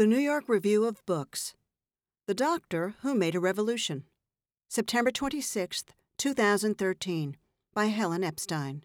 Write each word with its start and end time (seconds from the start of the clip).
The 0.00 0.06
New 0.06 0.16
York 0.16 0.48
Review 0.48 0.86
of 0.86 1.04
Books. 1.04 1.54
The 2.26 2.32
Doctor 2.32 2.94
Who 3.02 3.14
Made 3.14 3.34
a 3.34 3.38
Revolution. 3.38 4.04
September 4.66 5.10
26, 5.10 5.84
2013. 6.16 7.36
By 7.74 7.84
Helen 7.84 8.24
Epstein. 8.24 8.84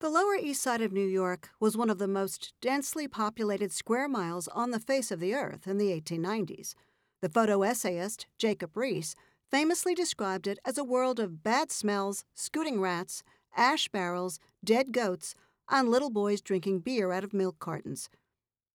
The 0.00 0.10
Lower 0.10 0.34
East 0.34 0.60
Side 0.60 0.80
of 0.80 0.90
New 0.90 1.06
York 1.06 1.50
was 1.60 1.76
one 1.76 1.88
of 1.88 1.98
the 1.98 2.08
most 2.08 2.52
densely 2.60 3.06
populated 3.06 3.70
square 3.70 4.08
miles 4.08 4.48
on 4.48 4.72
the 4.72 4.80
face 4.80 5.12
of 5.12 5.20
the 5.20 5.36
earth 5.36 5.68
in 5.68 5.78
the 5.78 5.92
1890s. 5.92 6.74
The 7.20 7.28
photo 7.28 7.62
essayist, 7.62 8.26
Jacob 8.38 8.72
Riis, 8.72 9.14
famously 9.52 9.94
described 9.94 10.48
it 10.48 10.58
as 10.64 10.78
a 10.78 10.82
world 10.82 11.20
of 11.20 11.44
bad 11.44 11.70
smells, 11.70 12.24
scooting 12.34 12.80
rats, 12.80 13.22
ash 13.56 13.86
barrels, 13.86 14.40
dead 14.64 14.90
goats, 14.90 15.36
and 15.70 15.88
little 15.88 16.10
boys 16.10 16.40
drinking 16.40 16.80
beer 16.80 17.12
out 17.12 17.22
of 17.22 17.32
milk 17.32 17.60
cartons. 17.60 18.10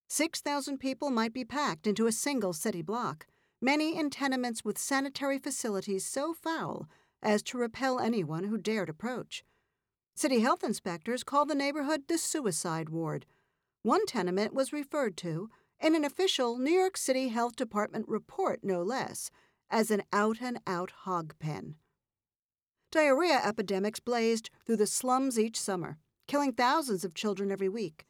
6,000 0.07 0.77
people 0.77 1.09
might 1.09 1.33
be 1.33 1.43
packed 1.43 1.85
into 1.85 2.07
a 2.07 2.11
single 2.11 2.53
city 2.53 2.81
block, 2.81 3.27
many 3.61 3.97
in 3.97 4.09
tenements 4.09 4.63
with 4.63 4.77
sanitary 4.77 5.37
facilities 5.37 6.05
so 6.05 6.33
foul 6.33 6.87
as 7.21 7.43
to 7.43 7.57
repel 7.57 7.99
anyone 7.99 8.45
who 8.45 8.57
dared 8.57 8.89
approach. 8.89 9.43
City 10.15 10.39
health 10.39 10.63
inspectors 10.63 11.23
called 11.23 11.49
the 11.49 11.55
neighborhood 11.55 12.03
the 12.07 12.17
suicide 12.17 12.89
ward. 12.89 13.25
One 13.83 14.05
tenement 14.05 14.53
was 14.53 14.73
referred 14.73 15.17
to, 15.17 15.49
in 15.79 15.95
an 15.95 16.03
official 16.03 16.57
New 16.57 16.71
York 16.71 16.97
City 16.97 17.27
Health 17.27 17.55
Department 17.55 18.07
report 18.07 18.61
no 18.63 18.81
less, 18.81 19.29
as 19.69 19.91
an 19.91 20.03
out 20.11 20.37
and 20.41 20.59
out 20.65 20.91
hog 21.03 21.35
pen. 21.37 21.75
Diarrhea 22.91 23.41
epidemics 23.43 23.99
blazed 23.99 24.49
through 24.65 24.77
the 24.77 24.87
slums 24.87 25.37
each 25.37 25.59
summer, 25.59 25.97
killing 26.27 26.53
thousands 26.53 27.03
of 27.03 27.13
children 27.13 27.51
every 27.51 27.69
week. 27.69 28.05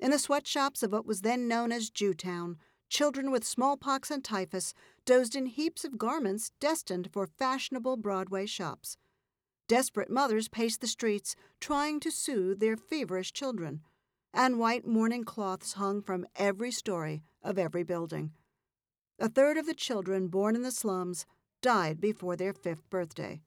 In 0.00 0.10
the 0.10 0.18
sweatshops 0.18 0.82
of 0.82 0.92
what 0.92 1.04
was 1.04 1.20
then 1.20 1.46
known 1.46 1.70
as 1.70 1.90
Jewtown, 1.90 2.56
children 2.88 3.30
with 3.30 3.44
smallpox 3.44 4.10
and 4.10 4.24
typhus 4.24 4.72
dozed 5.04 5.36
in 5.36 5.44
heaps 5.44 5.84
of 5.84 5.98
garments 5.98 6.52
destined 6.58 7.10
for 7.12 7.26
fashionable 7.26 7.98
Broadway 7.98 8.46
shops. 8.46 8.96
Desperate 9.68 10.10
mothers 10.10 10.48
paced 10.48 10.80
the 10.80 10.86
streets, 10.86 11.36
trying 11.60 12.00
to 12.00 12.10
soothe 12.10 12.60
their 12.60 12.78
feverish 12.78 13.32
children, 13.34 13.82
and 14.32 14.58
white 14.58 14.86
mourning 14.86 15.22
cloths 15.24 15.74
hung 15.74 16.00
from 16.00 16.26
every 16.34 16.70
story 16.70 17.22
of 17.42 17.58
every 17.58 17.82
building. 17.82 18.32
A 19.18 19.28
third 19.28 19.58
of 19.58 19.66
the 19.66 19.74
children 19.74 20.28
born 20.28 20.56
in 20.56 20.62
the 20.62 20.70
slums 20.70 21.26
died 21.60 22.00
before 22.00 22.36
their 22.36 22.54
fifth 22.54 22.88
birthday. 22.88 23.42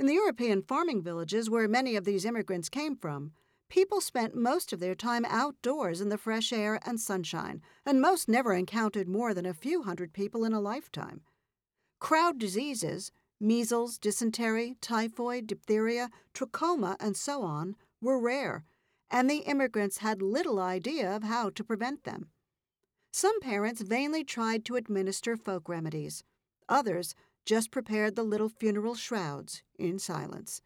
In 0.00 0.06
the 0.06 0.14
European 0.14 0.62
farming 0.62 1.02
villages 1.02 1.48
where 1.48 1.68
many 1.68 1.94
of 1.94 2.04
these 2.04 2.24
immigrants 2.24 2.68
came 2.68 2.96
from, 2.96 3.32
people 3.68 4.00
spent 4.00 4.34
most 4.34 4.72
of 4.72 4.80
their 4.80 4.94
time 4.94 5.24
outdoors 5.28 6.00
in 6.00 6.08
the 6.08 6.18
fresh 6.18 6.52
air 6.52 6.80
and 6.84 7.00
sunshine, 7.00 7.60
and 7.84 8.00
most 8.00 8.28
never 8.28 8.54
encountered 8.54 9.08
more 9.08 9.34
than 9.34 9.46
a 9.46 9.54
few 9.54 9.82
hundred 9.82 10.12
people 10.12 10.44
in 10.44 10.52
a 10.52 10.60
lifetime. 10.60 11.20
Crowd 12.00 12.38
diseases, 12.38 13.12
measles, 13.40 13.98
dysentery, 13.98 14.76
typhoid, 14.80 15.46
diphtheria, 15.46 16.10
trachoma, 16.34 16.96
and 17.00 17.16
so 17.16 17.42
on, 17.42 17.76
were 18.00 18.20
rare, 18.20 18.64
and 19.10 19.28
the 19.28 19.38
immigrants 19.38 19.98
had 19.98 20.22
little 20.22 20.58
idea 20.58 21.14
of 21.14 21.22
how 21.22 21.50
to 21.50 21.64
prevent 21.64 22.04
them. 22.04 22.28
Some 23.12 23.40
parents 23.40 23.80
vainly 23.80 24.24
tried 24.24 24.64
to 24.66 24.76
administer 24.76 25.36
folk 25.36 25.68
remedies. 25.68 26.22
Others 26.68 27.14
just 27.46 27.70
prepared 27.70 28.14
the 28.14 28.22
little 28.22 28.50
funeral 28.50 28.94
shrouds 28.94 29.62
in 29.78 29.98
silence. 29.98 30.60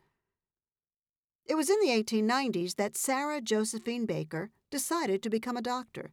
It 1.44 1.56
was 1.56 1.68
in 1.68 1.80
the 1.80 1.88
1890s 1.88 2.76
that 2.76 2.96
Sara 2.96 3.40
Josephine 3.40 4.06
Baker 4.06 4.50
decided 4.70 5.22
to 5.22 5.30
become 5.30 5.56
a 5.56 5.62
doctor. 5.62 6.12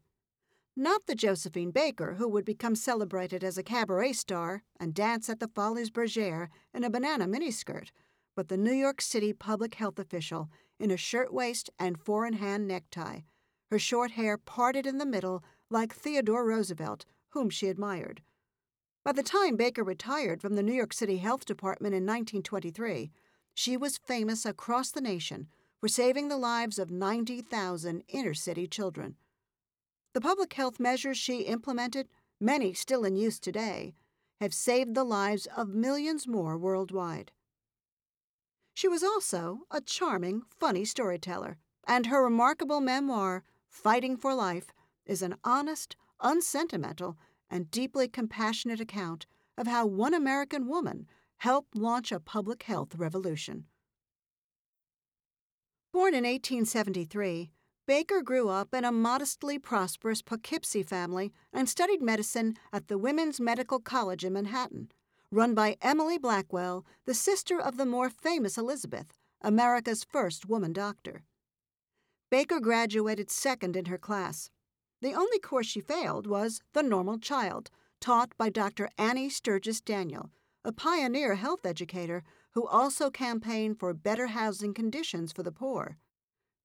Not 0.75 1.05
the 1.05 1.15
Josephine 1.15 1.71
Baker 1.71 2.15
who 2.15 2.27
would 2.27 2.45
become 2.45 2.75
celebrated 2.75 3.43
as 3.43 3.57
a 3.57 3.63
cabaret 3.63 4.13
star 4.13 4.63
and 4.79 4.93
dance 4.93 5.29
at 5.29 5.39
the 5.39 5.47
Folies 5.47 5.91
Bergère 5.91 6.47
in 6.73 6.83
a 6.83 6.89
banana 6.89 7.27
miniskirt, 7.27 7.91
but 8.35 8.47
the 8.47 8.57
New 8.57 8.73
York 8.73 9.01
City 9.01 9.33
public 9.33 9.75
health 9.75 9.99
official 9.99 10.49
in 10.79 10.89
a 10.89 10.97
shirtwaist 10.97 11.69
and 11.77 11.99
four 11.99 12.25
in 12.25 12.33
hand 12.33 12.67
necktie, 12.67 13.21
her 13.69 13.79
short 13.79 14.11
hair 14.11 14.37
parted 14.37 14.87
in 14.87 14.97
the 14.97 15.05
middle 15.05 15.43
like 15.69 15.93
Theodore 15.93 16.45
Roosevelt, 16.45 17.05
whom 17.29 17.49
she 17.49 17.67
admired. 17.67 18.21
By 19.03 19.11
the 19.11 19.23
time 19.23 19.55
Baker 19.57 19.83
retired 19.83 20.41
from 20.41 20.55
the 20.55 20.63
New 20.63 20.73
York 20.73 20.93
City 20.93 21.17
Health 21.17 21.45
Department 21.45 21.93
in 21.93 22.03
1923, 22.03 23.11
she 23.59 23.75
was 23.75 23.97
famous 23.97 24.45
across 24.45 24.89
the 24.89 25.01
nation 25.01 25.45
for 25.81 25.89
saving 25.89 26.29
the 26.29 26.37
lives 26.37 26.79
of 26.79 26.89
90,000 26.89 28.03
inner 28.07 28.33
city 28.33 28.65
children. 28.65 29.17
The 30.13 30.21
public 30.21 30.53
health 30.53 30.79
measures 30.79 31.17
she 31.17 31.41
implemented, 31.41 32.07
many 32.39 32.71
still 32.71 33.03
in 33.03 33.17
use 33.17 33.37
today, 33.37 33.95
have 34.39 34.53
saved 34.53 34.95
the 34.95 35.03
lives 35.03 35.45
of 35.57 35.67
millions 35.67 36.25
more 36.25 36.57
worldwide. 36.57 37.33
She 38.75 38.87
was 38.87 39.03
also 39.03 39.63
a 39.69 39.81
charming, 39.81 40.43
funny 40.57 40.85
storyteller, 40.85 41.57
and 41.85 42.05
her 42.05 42.23
remarkable 42.23 42.79
memoir, 42.79 43.43
Fighting 43.67 44.15
for 44.15 44.33
Life, 44.33 44.71
is 45.05 45.21
an 45.21 45.35
honest, 45.43 45.97
unsentimental, 46.21 47.17
and 47.49 47.69
deeply 47.69 48.07
compassionate 48.07 48.79
account 48.79 49.25
of 49.57 49.67
how 49.67 49.85
one 49.85 50.13
American 50.13 50.65
woman 50.65 51.07
helped 51.39 51.75
launch 51.75 52.11
a 52.11 52.19
public 52.19 52.63
health 52.63 52.95
revolution. 52.95 53.65
Born 55.91 56.13
in 56.13 56.23
1873, 56.23 57.51
Baker 57.87 58.21
grew 58.21 58.49
up 58.49 58.73
in 58.73 58.85
a 58.85 58.91
modestly 58.91 59.57
prosperous 59.57 60.21
Poughkeepsie 60.21 60.83
family 60.83 61.33
and 61.51 61.67
studied 61.67 62.01
medicine 62.01 62.55
at 62.71 62.87
the 62.87 62.97
Women's 62.97 63.39
Medical 63.39 63.79
College 63.79 64.23
in 64.23 64.33
Manhattan, 64.33 64.91
run 65.31 65.55
by 65.55 65.77
Emily 65.81 66.17
Blackwell, 66.17 66.85
the 67.05 67.15
sister 67.15 67.59
of 67.59 67.77
the 67.77 67.85
more 67.85 68.09
famous 68.09 68.57
Elizabeth, 68.57 69.17
America's 69.41 70.03
first 70.03 70.47
woman 70.47 70.71
doctor. 70.71 71.23
Baker 72.29 72.59
graduated 72.59 73.31
second 73.31 73.75
in 73.75 73.85
her 73.85 73.97
class, 73.97 74.51
the 75.01 75.13
only 75.13 75.39
course 75.39 75.65
she 75.65 75.79
failed 75.79 76.27
was 76.27 76.61
The 76.73 76.83
Normal 76.83 77.19
Child, 77.19 77.71
taught 78.01 78.37
by 78.37 78.49
Dr. 78.49 78.89
Annie 78.97 79.29
Sturgis 79.29 79.79
Daniel, 79.79 80.29
a 80.69 80.71
pioneer 80.71 81.33
health 81.33 81.65
educator 81.65 82.21
who 82.51 82.67
also 82.67 83.09
campaigned 83.09 83.79
for 83.79 83.91
better 83.91 84.27
housing 84.27 84.71
conditions 84.71 85.31
for 85.31 85.41
the 85.41 85.51
poor. 85.51 85.97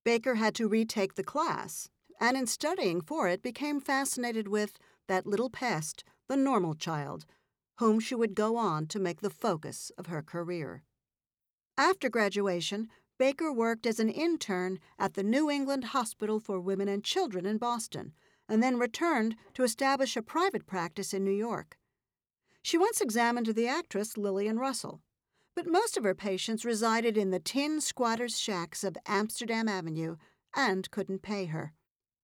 Baker 0.05 0.35
had 0.35 0.55
to 0.57 0.69
retake 0.69 1.15
the 1.15 1.25
class, 1.25 1.89
and 2.21 2.37
in 2.37 2.47
studying 2.47 3.01
for 3.01 3.29
it 3.29 3.43
became 3.43 3.81
fascinated 3.81 4.47
with 4.47 4.79
that 5.09 5.27
little 5.27 5.49
pest, 5.49 6.05
the 6.29 6.37
normal 6.37 6.75
child, 6.75 7.25
whom 7.79 7.99
she 7.99 8.15
would 8.15 8.35
go 8.35 8.59
on 8.59 8.87
to 8.89 8.99
make 8.99 9.23
the 9.23 9.31
focus 9.31 9.91
of 9.97 10.09
her 10.09 10.21
career. 10.21 10.83
After 11.79 12.11
graduation, 12.11 12.89
Baker 13.19 13.51
worked 13.51 13.87
as 13.87 13.99
an 13.99 14.11
intern 14.11 14.81
at 14.99 15.15
the 15.15 15.23
New 15.23 15.51
England 15.51 15.85
Hospital 15.97 16.39
for 16.39 16.61
Women 16.61 16.89
and 16.89 17.03
Children 17.03 17.47
in 17.47 17.57
Boston, 17.57 18.13
and 18.51 18.63
then 18.63 18.79
returned 18.79 19.35
to 19.55 19.63
establish 19.63 20.15
a 20.15 20.21
private 20.21 20.67
practice 20.67 21.15
in 21.15 21.25
New 21.25 21.31
York. 21.31 21.79
She 22.65 22.79
once 22.79 23.03
examined 23.03 23.49
the 23.49 23.69
actress 23.69 24.17
Lillian 24.17 24.59
Russell, 24.59 25.03
but 25.55 25.67
most 25.67 25.99
of 25.99 26.05
her 26.05 26.15
patients 26.15 26.65
resided 26.65 27.19
in 27.19 27.31
the 27.31 27.39
tin 27.39 27.83
squatters' 27.83 28.39
shacks 28.39 28.83
of 28.83 28.97
Amsterdam 29.05 29.69
Avenue 29.69 30.17
and 30.57 30.91
couldn't 30.91 31.21
pay 31.21 31.45
her. 31.45 31.75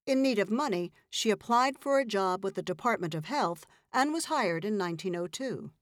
In 0.06 0.22
need 0.22 0.38
of 0.38 0.50
money, 0.50 0.92
she 1.10 1.28
applied 1.28 1.78
for 1.78 1.98
a 1.98 2.06
job 2.06 2.42
with 2.42 2.54
the 2.54 2.62
Department 2.62 3.14
of 3.14 3.26
Health 3.26 3.66
and 3.92 4.14
was 4.14 4.24
hired 4.24 4.64
in 4.64 4.78
1902. 4.78 5.72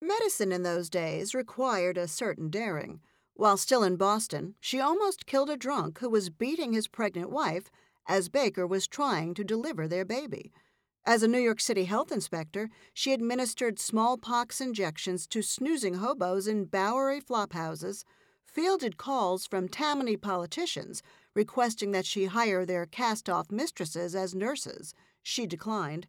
Medicine 0.00 0.50
in 0.50 0.62
those 0.62 0.88
days 0.88 1.34
required 1.34 1.98
a 1.98 2.08
certain 2.08 2.48
daring. 2.48 3.00
While 3.34 3.58
still 3.58 3.82
in 3.82 3.96
Boston, 3.96 4.54
she 4.60 4.80
almost 4.80 5.26
killed 5.26 5.50
a 5.50 5.58
drunk 5.58 5.98
who 5.98 6.08
was 6.08 6.30
beating 6.30 6.72
his 6.72 6.88
pregnant 6.88 7.28
wife 7.28 7.70
as 8.08 8.30
Baker 8.30 8.66
was 8.66 8.86
trying 8.86 9.34
to 9.34 9.44
deliver 9.44 9.86
their 9.86 10.06
baby. 10.06 10.54
As 11.08 11.22
a 11.22 11.28
New 11.28 11.38
York 11.38 11.60
City 11.60 11.84
health 11.84 12.10
inspector, 12.10 12.68
she 12.92 13.12
administered 13.12 13.78
smallpox 13.78 14.60
injections 14.60 15.28
to 15.28 15.40
snoozing 15.40 15.94
hobos 15.94 16.48
in 16.48 16.64
Bowery 16.64 17.20
flophouses, 17.20 18.02
fielded 18.44 18.96
calls 18.96 19.46
from 19.46 19.68
Tammany 19.68 20.16
politicians 20.16 21.04
requesting 21.32 21.92
that 21.92 22.06
she 22.06 22.24
hire 22.24 22.66
their 22.66 22.86
cast 22.86 23.30
off 23.30 23.52
mistresses 23.52 24.16
as 24.16 24.34
nurses. 24.34 24.94
She 25.22 25.46
declined, 25.46 26.08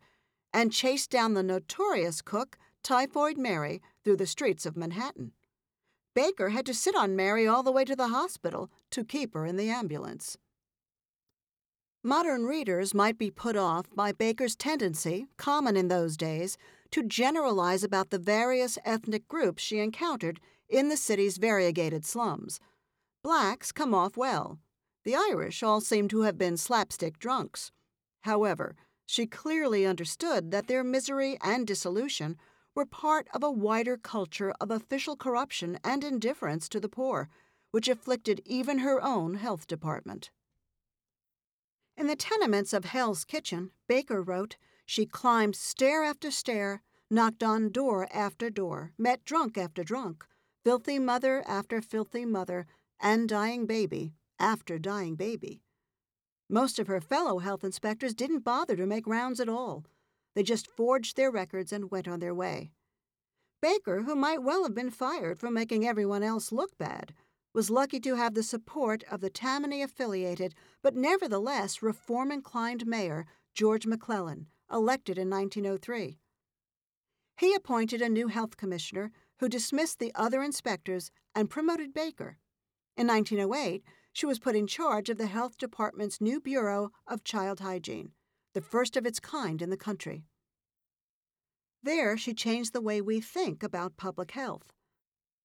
and 0.52 0.74
chased 0.74 1.12
down 1.12 1.36
the 1.36 1.44
notorious 1.44 2.24
cook, 2.24 2.58
Typhoid 2.82 3.38
Mary, 3.38 3.84
through 4.04 4.18
the 4.18 4.26
streets 4.26 4.66
of 4.66 4.76
Manhattan. 4.76 5.32
Baker 6.16 6.50
had 6.50 6.66
to 6.66 6.74
sit 6.74 6.96
on 6.96 7.16
Mary 7.16 7.46
all 7.46 7.62
the 7.62 7.72
way 7.72 7.86
to 7.86 7.96
the 7.96 8.08
hospital 8.08 8.72
to 8.90 9.04
keep 9.04 9.36
her 9.36 9.46
in 9.46 9.58
the 9.58 9.70
ambulance. 9.70 10.38
Modern 12.04 12.46
readers 12.46 12.94
might 12.94 13.18
be 13.18 13.32
put 13.32 13.58
off 13.58 13.86
by 13.94 14.12
Baker's 14.12 14.56
tendency, 14.56 15.28
common 15.38 15.76
in 15.76 15.88
those 15.88 16.16
days, 16.16 16.58
to 16.92 17.04
generalize 17.04 17.84
about 17.84 18.12
the 18.12 18.20
various 18.20 18.78
ethnic 18.86 19.28
groups 19.28 19.64
she 19.64 19.80
encountered 19.80 20.40
in 20.70 20.90
the 20.90 20.98
city's 20.98 21.38
variegated 21.38 22.06
slums. 22.06 22.60
Blacks 23.24 23.72
come 23.72 23.94
off 23.94 24.16
well. 24.16 24.60
The 25.04 25.16
Irish 25.16 25.64
all 25.64 25.82
seem 25.82 26.08
to 26.10 26.22
have 26.22 26.38
been 26.38 26.56
slapstick 26.56 27.18
drunks. 27.18 27.72
However, 28.22 28.76
she 29.06 29.26
clearly 29.26 29.86
understood 29.86 30.52
that 30.52 30.68
their 30.68 30.84
misery 30.84 31.38
and 31.42 31.66
dissolution 31.66 32.38
were 32.76 32.86
part 32.86 33.28
of 33.34 33.42
a 33.42 33.52
wider 33.52 33.98
culture 33.98 34.54
of 34.62 34.70
official 34.70 35.16
corruption 35.16 35.80
and 35.84 36.04
indifference 36.04 36.70
to 36.70 36.80
the 36.80 36.90
poor, 36.90 37.28
which 37.72 37.90
afflicted 37.90 38.42
even 38.46 38.80
her 38.80 39.04
own 39.04 39.36
health 39.36 39.66
department. 39.66 40.30
In 41.98 42.06
the 42.06 42.16
tenements 42.16 42.74
of 42.74 42.86
Hell's 42.86 43.26
Kitchen, 43.26 43.72
Baker 43.88 44.22
wrote, 44.22 44.56
she 44.86 45.08
climbed 45.08 45.56
stair 45.56 46.04
after 46.04 46.30
stair, 46.30 46.84
knocked 47.10 47.42
on 47.42 47.72
door 47.72 48.08
after 48.14 48.52
door, 48.52 48.92
met 49.00 49.26
drunk 49.26 49.58
after 49.58 49.84
drunk, 49.84 50.24
filthy 50.64 51.00
mother 51.00 51.44
after 51.48 51.82
filthy 51.82 52.24
mother, 52.24 52.68
and 53.00 53.28
dying 53.28 53.66
baby 53.66 54.14
after 54.40 54.78
dying 54.78 55.16
baby. 55.16 55.64
Most 56.48 56.78
of 56.78 56.86
her 56.86 57.02
fellow 57.02 57.40
health 57.40 57.64
inspectors 57.64 58.14
didn't 58.14 58.46
bother 58.46 58.76
to 58.76 58.86
make 58.86 59.08
rounds 59.08 59.40
at 59.40 59.50
all. 59.50 59.84
They 60.36 60.44
just 60.44 60.70
forged 60.70 61.18
their 61.18 61.32
records 61.32 61.74
and 61.74 61.90
went 61.90 62.08
on 62.08 62.20
their 62.20 62.36
way. 62.36 62.74
Baker, 63.60 64.04
who 64.04 64.16
might 64.16 64.44
well 64.44 64.62
have 64.62 64.76
been 64.76 64.92
fired 64.92 65.40
for 65.40 65.50
making 65.50 65.88
everyone 65.88 66.22
else 66.22 66.52
look 66.52 66.78
bad, 66.78 67.16
was 67.58 67.72
lucky 67.72 68.00
to 68.00 68.14
have 68.14 68.36
the 68.36 68.44
support 68.44 69.04
of 69.10 69.20
the 69.20 69.32
Tammany 69.32 69.82
affiliated 69.82 70.54
but 70.84 70.96
nevertheless 70.96 71.82
reform 71.82 72.32
inclined 72.32 72.86
mayor, 72.86 73.26
George 73.56 73.88
McClellan, 73.88 74.46
elected 74.72 75.18
in 75.18 75.28
1903. 75.28 76.20
He 77.36 77.56
appointed 77.56 78.00
a 78.00 78.10
new 78.10 78.28
health 78.28 78.58
commissioner 78.58 79.12
who 79.40 79.50
dismissed 79.50 79.98
the 79.98 80.12
other 80.14 80.44
inspectors 80.44 81.10
and 81.34 81.50
promoted 81.50 81.96
Baker. 81.96 82.38
In 82.96 83.08
1908, 83.08 83.84
she 84.14 84.28
was 84.28 84.38
put 84.38 84.56
in 84.56 84.68
charge 84.68 85.10
of 85.10 85.18
the 85.18 85.26
Health 85.26 85.58
Department's 85.58 86.22
new 86.22 86.40
Bureau 86.40 86.92
of 87.08 87.24
Child 87.24 87.62
Hygiene, 87.62 88.12
the 88.54 88.62
first 88.62 88.96
of 88.96 89.04
its 89.04 89.20
kind 89.20 89.64
in 89.64 89.72
the 89.72 89.78
country. 89.78 90.26
There, 91.82 92.18
she 92.18 92.36
changed 92.36 92.74
the 92.74 92.82
way 92.82 93.02
we 93.02 93.20
think 93.20 93.64
about 93.64 93.98
public 93.98 94.30
health. 94.30 94.74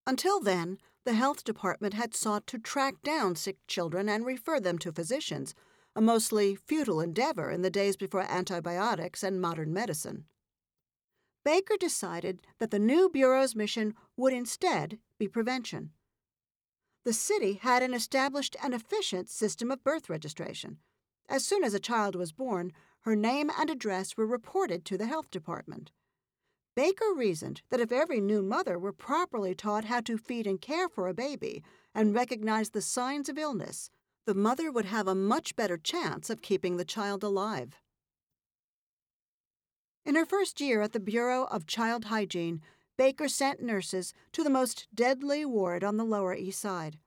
Until 0.06 0.40
then, 0.40 0.76
the 1.04 1.14
Health 1.14 1.44
Department 1.44 1.94
had 1.94 2.14
sought 2.14 2.46
to 2.48 2.58
track 2.58 3.02
down 3.02 3.36
sick 3.36 3.58
children 3.66 4.08
and 4.08 4.24
refer 4.24 4.60
them 4.60 4.78
to 4.78 4.92
physicians, 4.92 5.54
a 5.94 6.00
mostly 6.00 6.54
futile 6.54 7.00
endeavor 7.00 7.50
in 7.50 7.62
the 7.62 7.70
days 7.70 7.96
before 7.96 8.22
antibiotics 8.22 9.22
and 9.22 9.40
modern 9.40 9.72
medicine. 9.72 10.24
Baker 11.44 11.76
decided 11.76 12.40
that 12.58 12.70
the 12.70 12.78
new 12.78 13.08
Bureau's 13.08 13.54
mission 13.56 13.94
would 14.16 14.32
instead 14.32 14.98
be 15.18 15.28
prevention 15.28 15.90
the 17.04 17.12
city 17.12 17.54
had 17.54 17.82
an 17.82 17.94
established 17.94 18.56
and 18.62 18.72
efficient 18.72 19.28
system 19.28 19.70
of 19.70 19.82
birth 19.82 20.08
registration. 20.08 20.78
As 21.28 21.44
soon 21.44 21.64
as 21.64 21.74
a 21.74 21.80
child 21.80 22.14
was 22.14 22.32
born, 22.32 22.72
her 23.00 23.16
name 23.16 23.50
and 23.58 23.70
address 23.70 24.16
were 24.16 24.26
reported 24.26 24.84
to 24.84 24.96
the 24.96 25.06
health 25.06 25.30
department. 25.30 25.90
Baker 26.74 27.12
reasoned 27.14 27.60
that 27.70 27.80
if 27.80 27.92
every 27.92 28.20
new 28.20 28.42
mother 28.42 28.78
were 28.78 28.92
properly 28.92 29.54
taught 29.54 29.84
how 29.84 30.00
to 30.00 30.16
feed 30.16 30.46
and 30.46 30.60
care 30.60 30.88
for 30.88 31.06
a 31.06 31.14
baby 31.14 31.62
and 31.94 32.14
recognize 32.14 32.70
the 32.70 32.80
signs 32.80 33.28
of 33.28 33.36
illness, 33.36 33.90
the 34.24 34.34
mother 34.34 34.72
would 34.72 34.86
have 34.86 35.06
a 35.06 35.14
much 35.14 35.54
better 35.54 35.76
chance 35.76 36.30
of 36.30 36.40
keeping 36.40 36.76
the 36.76 36.84
child 36.84 37.22
alive. 37.22 37.76
In 40.06 40.14
her 40.14 40.24
first 40.24 40.60
year 40.60 40.80
at 40.80 40.92
the 40.92 41.00
Bureau 41.00 41.44
of 41.44 41.66
Child 41.66 42.06
Hygiene, 42.06 42.62
Baker 42.96 43.28
sent 43.28 43.62
nurses 43.62 44.14
to 44.32 44.42
the 44.42 44.50
most 44.50 44.88
deadly 44.94 45.44
ward 45.44 45.84
on 45.84 45.96
the 45.96 46.04
Lower 46.04 46.34
East 46.34 46.60
Side. 46.60 46.98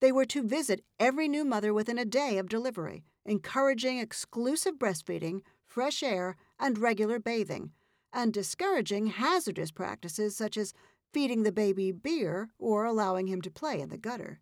They 0.00 0.10
were 0.10 0.24
to 0.26 0.42
visit 0.42 0.84
every 0.98 1.28
new 1.28 1.44
mother 1.44 1.74
within 1.74 1.98
a 1.98 2.04
day 2.06 2.38
of 2.38 2.48
delivery, 2.48 3.04
encouraging 3.26 3.98
exclusive 3.98 4.78
breastfeeding, 4.78 5.42
fresh 5.66 6.02
air, 6.02 6.36
and 6.58 6.78
regular 6.78 7.18
bathing, 7.18 7.72
and 8.12 8.32
discouraging 8.32 9.08
hazardous 9.08 9.70
practices 9.70 10.36
such 10.36 10.56
as 10.56 10.74
feeding 11.12 11.42
the 11.42 11.52
baby 11.52 11.92
beer 11.92 12.50
or 12.58 12.84
allowing 12.84 13.26
him 13.26 13.42
to 13.42 13.50
play 13.50 13.80
in 13.80 13.88
the 13.88 13.98
gutter. 13.98 14.40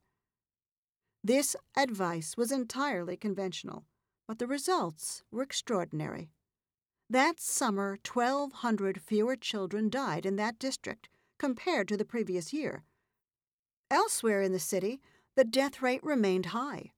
This 1.25 1.57
advice 1.77 2.37
was 2.37 2.53
entirely 2.53 3.17
conventional, 3.17 3.85
but 4.27 4.39
the 4.39 4.47
results 4.47 5.23
were 5.31 5.43
extraordinary. 5.43 6.31
That 7.11 7.41
summer, 7.41 7.99
1,200 8.11 9.01
fewer 9.01 9.37
children 9.37 9.89
died 9.89 10.27
in 10.27 10.37
that 10.37 10.59
district 10.59 11.09
compared 11.39 11.89
to 11.89 11.97
the 11.97 12.05
previous 12.05 12.53
year. 12.53 12.85
Elsewhere 13.91 14.43
in 14.43 14.53
the 14.53 14.59
city, 14.59 15.01
the 15.35 15.45
death 15.45 15.81
rate 15.81 16.03
remained 16.03 16.47
high. 16.47 16.93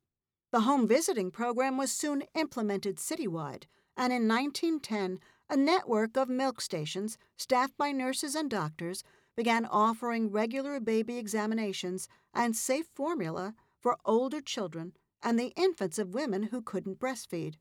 The 0.51 0.63
home 0.63 0.89
visiting 0.89 1.31
program 1.31 1.77
was 1.77 1.93
soon 1.93 2.25
implemented 2.35 2.97
citywide, 2.97 3.65
and 3.97 4.13
in 4.13 4.27
1910, 4.27 5.21
a 5.51 5.57
network 5.57 6.17
of 6.17 6.29
milk 6.29 6.61
stations, 6.61 7.19
staffed 7.37 7.77
by 7.77 7.91
nurses 7.91 8.37
and 8.37 8.49
doctors, 8.49 9.03
began 9.37 9.67
offering 9.67 10.31
regular 10.31 10.79
baby 10.79 11.19
examinations 11.19 12.09
and 12.33 12.55
safe 12.55 12.87
formula 12.95 13.55
for 13.81 13.99
older 14.05 14.41
children 14.41 14.93
and 15.23 15.39
the 15.39 15.53
infants 15.57 15.99
of 15.99 16.15
women 16.15 16.45
who 16.45 16.63
couldn't 16.63 17.01
breastfeed. 17.01 17.55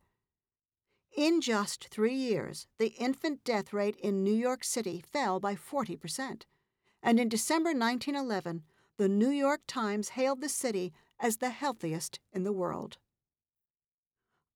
In 1.17 1.41
just 1.41 1.87
three 1.87 2.13
years, 2.13 2.67
the 2.77 2.93
infant 2.99 3.43
death 3.43 3.73
rate 3.73 3.95
in 3.95 4.23
New 4.23 4.33
York 4.33 4.63
City 4.63 5.03
fell 5.11 5.39
by 5.39 5.55
40%. 5.55 6.43
And 7.01 7.19
in 7.19 7.27
December 7.27 7.71
1911, 7.71 8.63
the 8.97 9.09
New 9.09 9.29
York 9.29 9.61
Times 9.65 10.09
hailed 10.09 10.41
the 10.41 10.49
city 10.49 10.93
as 11.19 11.37
the 11.37 11.49
healthiest 11.49 12.19
in 12.31 12.43
the 12.43 12.53
world. 12.53 12.97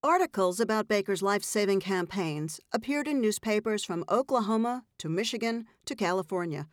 Articles 0.05 0.59
about 0.59 0.89
Baker's 0.89 1.21
life 1.21 1.45
saving 1.45 1.79
campaigns 1.79 2.59
appeared 2.73 3.07
in 3.07 3.21
newspapers 3.21 3.85
from 3.85 4.03
Oklahoma 4.09 4.83
to 4.97 5.07
Michigan 5.07 5.65
to 5.85 5.95
California. 5.95 6.67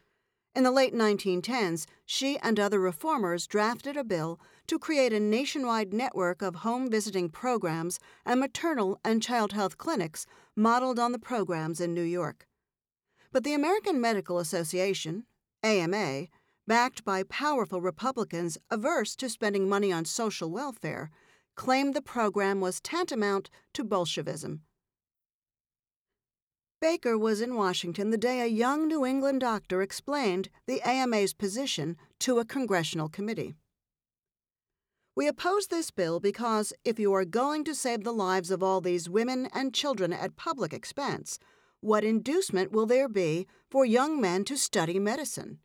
In 0.57 0.65
the 0.65 0.73
late 0.73 0.93
1910s, 0.93 1.87
she 2.05 2.41
and 2.41 2.59
other 2.59 2.81
reformers 2.81 3.47
drafted 3.47 3.97
a 3.97 4.03
bill 4.03 4.41
to 4.67 4.81
create 4.81 5.13
a 5.13 5.21
nationwide 5.21 5.95
network 5.95 6.43
of 6.43 6.57
home 6.57 6.91
visiting 6.91 7.29
programs 7.29 8.01
and 8.27 8.41
maternal 8.41 8.99
and 9.05 9.23
child 9.23 9.53
health 9.53 9.79
clinics 9.79 10.27
modeled 10.57 10.99
on 10.99 11.13
the 11.13 11.19
programs 11.21 11.81
in 11.81 11.95
New 11.95 12.03
York. 12.03 12.49
But 13.31 13.45
the 13.45 13.55
American 13.55 14.01
Medical 14.01 14.41
Association, 14.41 15.23
AMA, 15.63 16.27
backed 16.67 17.05
by 17.05 17.23
powerful 17.23 17.81
Republicans 17.81 18.59
averse 18.73 19.15
to 19.15 19.29
spending 19.29 19.69
money 19.69 19.93
on 19.93 20.05
social 20.05 20.51
welfare, 20.51 21.13
claimed 21.61 21.93
the 21.93 22.01
program 22.01 22.59
was 22.59 22.81
tantamount 22.81 23.51
to 23.75 23.85
Bolshevism 23.85 24.63
Baker 26.81 27.19
was 27.19 27.43
in 27.43 27.55
Washington 27.55 28.09
the 28.09 28.17
day 28.17 28.41
a 28.41 28.47
young 28.47 28.89
New 28.89 29.05
England 29.05 29.43
doctor 29.43 29.83
explained 29.83 30.49
the 30.67 30.81
AMA's 30.81 31.35
position 31.35 31.99
to 32.21 32.39
a 32.39 32.47
congressional 32.47 33.11
committee. 33.11 33.57
We 35.15 35.29
oppose 35.29 35.67
this 35.67 35.91
bill 35.91 36.19
because 36.19 36.73
if 36.83 36.99
you 36.99 37.13
are 37.13 37.27
going 37.27 37.65
to 37.65 37.75
save 37.75 38.05
the 38.05 38.15
lives 38.15 38.51
of 38.51 38.63
all 38.63 38.81
these 38.81 39.11
women 39.11 39.47
and 39.53 39.75
children 39.75 40.15
at 40.15 40.37
public 40.37 40.73
expense, 40.73 41.39
what 41.81 42.05
inducement 42.05 42.73
will 42.73 42.87
there 42.87 43.07
be 43.07 43.47
for 43.71 43.85
young 43.85 44.19
men 44.19 44.45
to 44.45 44.57
study 44.57 44.99
medicine? 44.99 45.59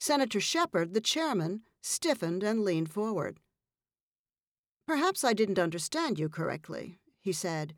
Senator 0.00 0.40
Sheppard, 0.40 0.94
the 0.94 1.00
chairman, 1.00 1.60
stiffened 1.80 2.42
and 2.42 2.64
leaned 2.64 2.90
forward. 2.90 3.38
Perhaps 4.90 5.22
I 5.22 5.34
didn't 5.34 5.60
understand 5.60 6.18
you 6.18 6.28
correctly, 6.28 6.98
he 7.20 7.32
said. 7.32 7.74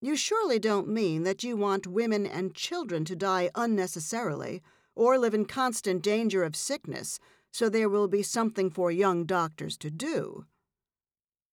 You 0.00 0.16
surely 0.16 0.58
don't 0.58 0.88
mean 0.88 1.22
that 1.24 1.44
you 1.44 1.54
want 1.54 1.86
women 1.86 2.24
and 2.24 2.54
children 2.54 3.04
to 3.04 3.14
die 3.14 3.50
unnecessarily 3.54 4.62
or 4.94 5.18
live 5.18 5.34
in 5.34 5.44
constant 5.44 6.00
danger 6.00 6.44
of 6.44 6.56
sickness 6.56 7.20
so 7.52 7.68
there 7.68 7.90
will 7.90 8.08
be 8.08 8.22
something 8.22 8.70
for 8.70 8.90
young 8.90 9.26
doctors 9.26 9.76
to 9.76 9.90
do. 9.90 10.46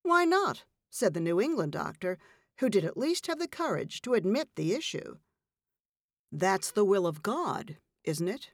Why 0.04 0.24
not? 0.24 0.64
said 0.90 1.14
the 1.14 1.20
New 1.20 1.42
England 1.42 1.74
doctor, 1.74 2.18
who 2.60 2.70
did 2.70 2.86
at 2.86 2.96
least 2.96 3.28
have 3.28 3.40
the 3.40 3.48
courage 3.50 4.02
to 4.04 4.14
admit 4.14 4.52
the 4.56 4.74
issue. 4.74 5.18
That's 6.32 6.72
the 6.72 6.86
will 6.86 7.06
of 7.06 7.22
God, 7.22 7.76
isn't 8.06 8.30
it? 8.30 8.52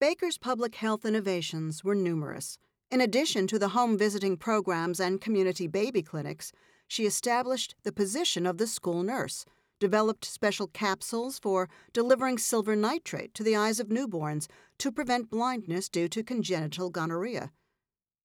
Baker's 0.00 0.38
public 0.38 0.76
health 0.76 1.04
innovations 1.04 1.84
were 1.84 1.94
numerous. 1.94 2.58
In 2.90 3.02
addition 3.02 3.46
to 3.48 3.58
the 3.58 3.68
home 3.68 3.98
visiting 3.98 4.38
programs 4.38 4.98
and 4.98 5.20
community 5.20 5.66
baby 5.66 6.02
clinics, 6.02 6.52
she 6.86 7.04
established 7.04 7.74
the 7.82 7.92
position 7.92 8.46
of 8.46 8.56
the 8.56 8.66
school 8.66 9.02
nurse, 9.02 9.44
developed 9.78 10.24
special 10.24 10.68
capsules 10.68 11.38
for 11.38 11.68
delivering 11.92 12.38
silver 12.38 12.74
nitrate 12.74 13.34
to 13.34 13.42
the 13.42 13.54
eyes 13.54 13.78
of 13.78 13.88
newborns 13.88 14.48
to 14.78 14.90
prevent 14.90 15.30
blindness 15.30 15.90
due 15.90 16.08
to 16.08 16.22
congenital 16.22 16.88
gonorrhea, 16.88 17.52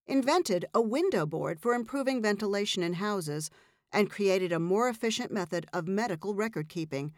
invented 0.07 0.65
a 0.73 0.81
window 0.81 1.25
board 1.25 1.59
for 1.59 1.73
improving 1.73 2.21
ventilation 2.21 2.83
in 2.83 2.93
houses, 2.93 3.49
and 3.91 4.09
created 4.09 4.53
a 4.53 4.59
more 4.59 4.87
efficient 4.87 5.31
method 5.31 5.65
of 5.73 5.87
medical 5.87 6.33
record 6.33 6.69
keeping. 6.69 7.13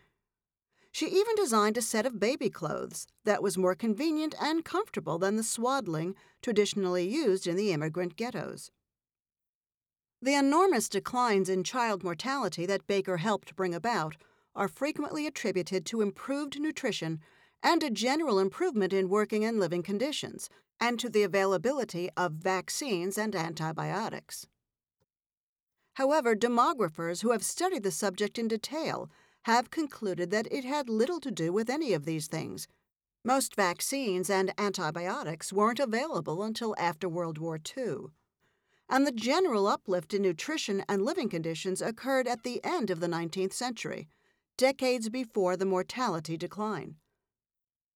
She 0.96 1.08
even 1.08 1.36
designed 1.36 1.76
a 1.76 1.82
set 1.82 2.06
of 2.06 2.22
baby 2.22 2.50
clothes 2.50 3.06
that 3.26 3.44
was 3.44 3.58
more 3.58 3.76
convenient 3.76 4.34
and 4.40 4.64
comfortable 4.64 5.20
than 5.20 5.36
the 5.36 5.44
swaddling 5.44 6.16
traditionally 6.42 7.06
used 7.06 7.48
in 7.48 7.58
the 7.58 7.74
immigrant 7.74 8.16
ghettos. 8.16 8.72
The 10.22 10.36
enormous 10.36 10.88
declines 10.88 11.50
in 11.50 11.66
child 11.66 12.02
mortality 12.02 12.66
that 12.68 12.88
Baker 12.88 13.18
helped 13.18 13.58
bring 13.58 13.76
about 13.76 14.16
are 14.56 14.70
frequently 14.70 15.28
attributed 15.28 15.86
to 15.88 16.00
improved 16.00 16.62
nutrition 16.62 17.20
and 17.62 17.84
a 17.84 17.90
general 17.90 18.40
improvement 18.40 18.94
in 18.94 19.10
working 19.10 19.44
and 19.44 19.60
living 19.60 19.84
conditions, 19.84 20.50
and 20.80 20.98
to 21.02 21.10
the 21.10 21.24
availability 21.24 22.10
of 22.16 22.32
vaccines 22.32 23.18
and 23.18 23.36
antibiotics. 23.36 24.48
However, 25.96 26.36
demographers 26.36 27.22
who 27.22 27.32
have 27.32 27.44
studied 27.44 27.84
the 27.84 27.92
subject 27.92 28.40
in 28.40 28.48
detail 28.48 29.10
have 29.46 29.70
concluded 29.70 30.32
that 30.32 30.48
it 30.52 30.66
had 30.66 30.90
little 30.90 31.20
to 31.20 31.30
do 31.30 31.54
with 31.54 31.70
any 31.70 31.94
of 31.94 32.04
these 32.04 32.26
things. 32.26 32.68
Most 33.24 33.56
vaccines 33.56 34.28
and 34.28 34.52
antibiotics 34.58 35.54
weren't 35.54 35.80
available 35.80 36.42
until 36.42 36.76
after 36.80 37.08
World 37.08 37.38
War 37.38 37.60
II. 37.78 38.08
And 38.90 39.06
the 39.06 39.12
general 39.12 39.68
uplift 39.68 40.16
in 40.16 40.24
nutrition 40.24 40.84
and 40.90 41.06
living 41.06 41.30
conditions 41.30 41.80
occurred 41.80 42.28
at 42.28 42.42
the 42.42 42.60
end 42.64 42.90
of 42.90 43.00
the 43.00 43.08
19th 43.08 43.54
century, 43.54 44.08
decades 44.58 45.10
before 45.10 45.56
the 45.56 45.66
mortality 45.66 46.38
decline. 46.38 46.96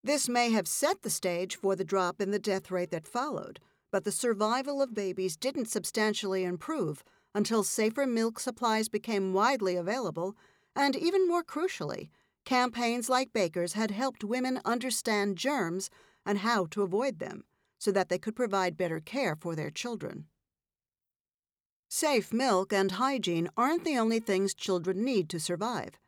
This 0.03 0.29
may 0.29 0.51
have 0.51 0.67
set 0.67 1.01
the 1.01 1.09
stage 1.09 1.55
for 1.55 1.75
the 1.75 1.83
drop 1.83 2.21
in 2.21 2.29
the 2.29 2.37
death 2.37 2.69
rate 2.69 2.91
that 2.91 3.07
followed, 3.07 3.59
but 3.91 4.03
the 4.03 4.11
survival 4.11 4.83
of 4.83 4.93
babies 4.93 5.35
didn't 5.35 5.65
substantially 5.65 6.43
improve 6.43 7.03
until 7.33 7.63
safer 7.63 8.05
milk 8.05 8.39
supplies 8.39 8.87
became 8.87 9.33
widely 9.33 9.75
available, 9.75 10.37
and 10.79 10.95
even 10.95 11.27
more 11.27 11.43
crucially, 11.43 12.09
campaigns 12.45 13.09
like 13.09 13.33
Baker's 13.33 13.73
had 13.73 13.91
helped 13.91 14.23
women 14.23 14.61
understand 14.63 15.37
germs 15.37 15.89
and 16.25 16.37
how 16.37 16.67
to 16.67 16.83
avoid 16.83 17.19
them 17.19 17.43
so 17.77 17.91
that 17.91 18.07
they 18.07 18.17
could 18.17 18.33
provide 18.35 18.77
better 18.77 19.01
care 19.01 19.35
for 19.35 19.55
their 19.55 19.69
children. 19.69 20.27
Safe 21.89 22.31
milk 22.31 22.71
and 22.71 22.91
hygiene 22.91 23.49
aren't 23.57 23.83
the 23.83 23.97
only 23.97 24.21
things 24.21 24.53
children 24.53 25.03
need 25.03 25.29
to 25.29 25.39
survive. 25.39 25.99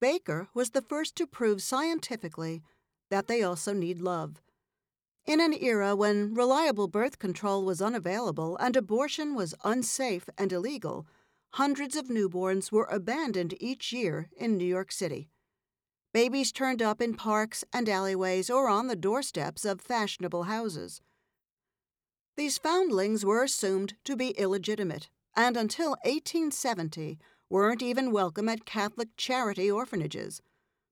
Baker 0.00 0.48
was 0.54 0.70
the 0.70 0.80
first 0.80 1.14
to 1.16 1.26
prove 1.26 1.60
scientifically 1.60 2.62
that 3.10 3.26
they 3.26 3.42
also 3.42 3.74
need 3.74 4.00
love. 4.00 4.40
In 5.26 5.38
an 5.38 5.52
era 5.52 5.94
when 5.94 6.32
reliable 6.32 6.88
birth 6.88 7.18
control 7.18 7.62
was 7.62 7.82
unavailable 7.82 8.56
and 8.56 8.74
abortion 8.74 9.34
was 9.34 9.54
unsafe 9.64 10.30
and 10.38 10.50
illegal, 10.50 11.06
hundreds 11.54 11.96
of 11.96 12.08
newborns 12.08 12.70
were 12.70 12.88
abandoned 12.90 13.54
each 13.60 13.92
year 13.92 14.30
in 14.36 14.56
New 14.56 14.64
York 14.64 14.92
City. 14.92 15.30
Babies 16.12 16.52
turned 16.52 16.82
up 16.82 17.00
in 17.00 17.14
parks 17.14 17.64
and 17.72 17.88
alleyways 17.88 18.48
or 18.48 18.68
on 18.68 18.86
the 18.86 18.96
doorsteps 18.96 19.64
of 19.64 19.80
fashionable 19.80 20.44
houses. 20.44 21.00
These 22.36 22.58
foundlings 22.58 23.24
were 23.24 23.42
assumed 23.42 23.94
to 24.04 24.16
be 24.16 24.30
illegitimate, 24.30 25.10
and 25.34 25.56
until 25.56 25.90
1870 26.04 27.18
weren't 27.50 27.82
even 27.82 28.12
welcome 28.12 28.48
at 28.48 28.64
Catholic 28.64 29.08
charity 29.16 29.70
orphanages. 29.70 30.40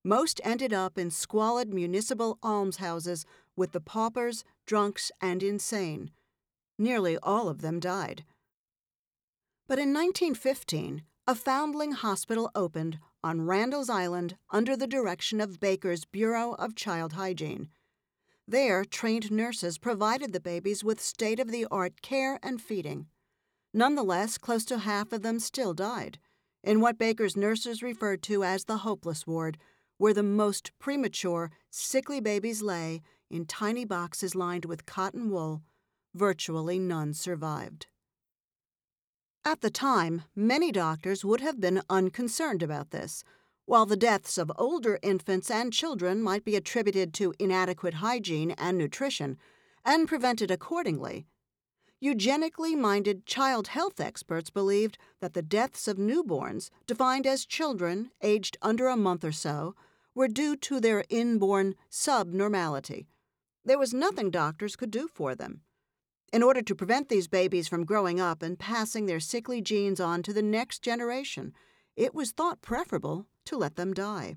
Most 0.04 0.40
ended 0.44 0.72
up 0.72 0.98
in 0.98 1.10
squalid 1.10 1.72
municipal 1.72 2.38
almshouses 2.42 3.25
with 3.56 3.72
the 3.72 3.80
paupers, 3.80 4.44
drunks, 4.66 5.10
and 5.20 5.42
insane. 5.42 6.10
Nearly 6.78 7.16
all 7.22 7.48
of 7.48 7.60
them 7.60 7.80
died. 7.80 8.25
But 9.68 9.80
in 9.80 9.92
1915, 9.92 11.02
a 11.26 11.35
foundling 11.35 11.90
hospital 11.90 12.52
opened 12.54 13.00
on 13.25 13.46
Randall's 13.46 13.90
Island 13.90 14.37
under 14.50 14.76
the 14.76 14.87
direction 14.87 15.40
of 15.40 15.58
Baker's 15.58 16.04
Bureau 16.04 16.52
of 16.52 16.76
Child 16.76 17.14
Hygiene. 17.14 17.68
There, 18.46 18.85
trained 18.85 19.32
nurses 19.32 19.76
provided 19.76 20.32
the 20.32 20.38
babies 20.38 20.85
with 20.85 21.00
state 21.00 21.40
of 21.40 21.50
the 21.50 21.66
art 21.68 22.00
care 22.00 22.38
and 22.44 22.62
feeding. 22.62 23.06
Nonetheless, 23.75 24.38
close 24.38 24.64
to 24.66 24.78
half 24.78 25.12
of 25.12 25.23
them 25.23 25.40
still 25.40 25.75
died, 25.75 26.20
in 26.62 26.80
what 26.80 26.96
Baker's 26.96 27.37
nurses 27.37 27.82
referred 27.82 28.23
to 28.23 28.44
as 28.44 28.66
the 28.66 28.78
hopeless 28.78 29.26
ward, 29.26 29.58
where 29.99 30.14
the 30.14 30.23
most 30.23 30.70
premature, 30.78 31.50
sickly 31.70 32.20
babies 32.20 32.62
lay 32.62 33.02
in 33.28 33.46
tiny 33.46 33.85
boxes 33.85 34.37
lined 34.37 34.64
with 34.64 34.87
cotton 34.87 35.28
wool. 35.28 35.62
Virtually 36.14 36.78
none 36.78 37.12
survived. 37.12 37.88
At 39.46 39.60
the 39.60 39.70
time, 39.70 40.22
many 40.34 40.72
doctors 40.72 41.24
would 41.24 41.40
have 41.40 41.60
been 41.60 41.80
unconcerned 41.88 42.64
about 42.64 42.90
this. 42.90 43.22
While 43.64 43.86
the 43.86 43.96
deaths 43.96 44.38
of 44.38 44.50
older 44.58 44.98
infants 45.02 45.52
and 45.52 45.72
children 45.72 46.20
might 46.20 46.44
be 46.44 46.56
attributed 46.56 47.14
to 47.14 47.32
inadequate 47.38 47.94
hygiene 47.94 48.50
and 48.58 48.76
nutrition, 48.76 49.38
and 49.84 50.08
prevented 50.08 50.50
accordingly, 50.50 51.28
eugenically 52.00 52.74
minded 52.74 53.24
child 53.24 53.68
health 53.68 54.00
experts 54.00 54.50
believed 54.50 54.98
that 55.20 55.34
the 55.34 55.42
deaths 55.42 55.86
of 55.86 55.96
newborns, 55.96 56.68
defined 56.88 57.24
as 57.24 57.46
children 57.46 58.10
aged 58.22 58.56
under 58.62 58.88
a 58.88 58.96
month 58.96 59.22
or 59.24 59.30
so, 59.30 59.76
were 60.12 60.26
due 60.26 60.56
to 60.56 60.80
their 60.80 61.04
inborn 61.08 61.76
subnormality. 61.88 63.06
There 63.64 63.78
was 63.78 63.94
nothing 63.94 64.32
doctors 64.32 64.74
could 64.74 64.90
do 64.90 65.06
for 65.06 65.36
them. 65.36 65.60
In 66.33 66.42
order 66.42 66.62
to 66.62 66.75
prevent 66.75 67.09
these 67.09 67.28
babies 67.28 67.68
from 67.68 67.85
growing 67.85 68.21
up 68.21 68.42
and 68.42 68.59
passing 68.59 69.06
their 69.06 69.21
sickly 69.21 69.61
genes 69.62 70.00
on 70.00 70.23
to 70.25 70.33
the 70.33 70.42
next 70.42 70.83
generation, 70.83 71.52
it 71.95 72.14
was 72.14 72.33
thought 72.33 72.62
preferable 72.62 73.26
to 73.47 73.56
let 73.56 73.76
them 73.76 73.95
die. 73.95 74.37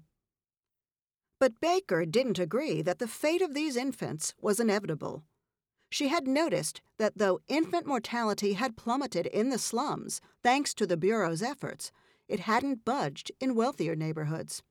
But 1.39 1.59
Baker 1.59 2.05
didn't 2.05 2.37
agree 2.37 2.81
that 2.81 2.99
the 2.99 3.07
fate 3.07 3.41
of 3.41 3.53
these 3.53 3.75
infants 3.75 4.33
was 4.39 4.59
inevitable. 4.59 5.23
She 5.89 6.09
had 6.09 6.27
noticed 6.27 6.81
that 6.97 7.17
though 7.17 7.39
infant 7.47 7.87
mortality 7.87 8.53
had 8.53 8.77
plummeted 8.77 9.25
in 9.25 9.49
the 9.49 9.57
slums 9.57 10.21
thanks 10.43 10.73
to 10.75 10.85
the 10.85 10.97
Bureau's 10.97 11.41
efforts, 11.41 11.91
it 12.27 12.41
hadn't 12.41 12.85
budged 12.85 13.31
in 13.39 13.55
wealthier 13.55 13.95
neighborhoods. 13.95 14.61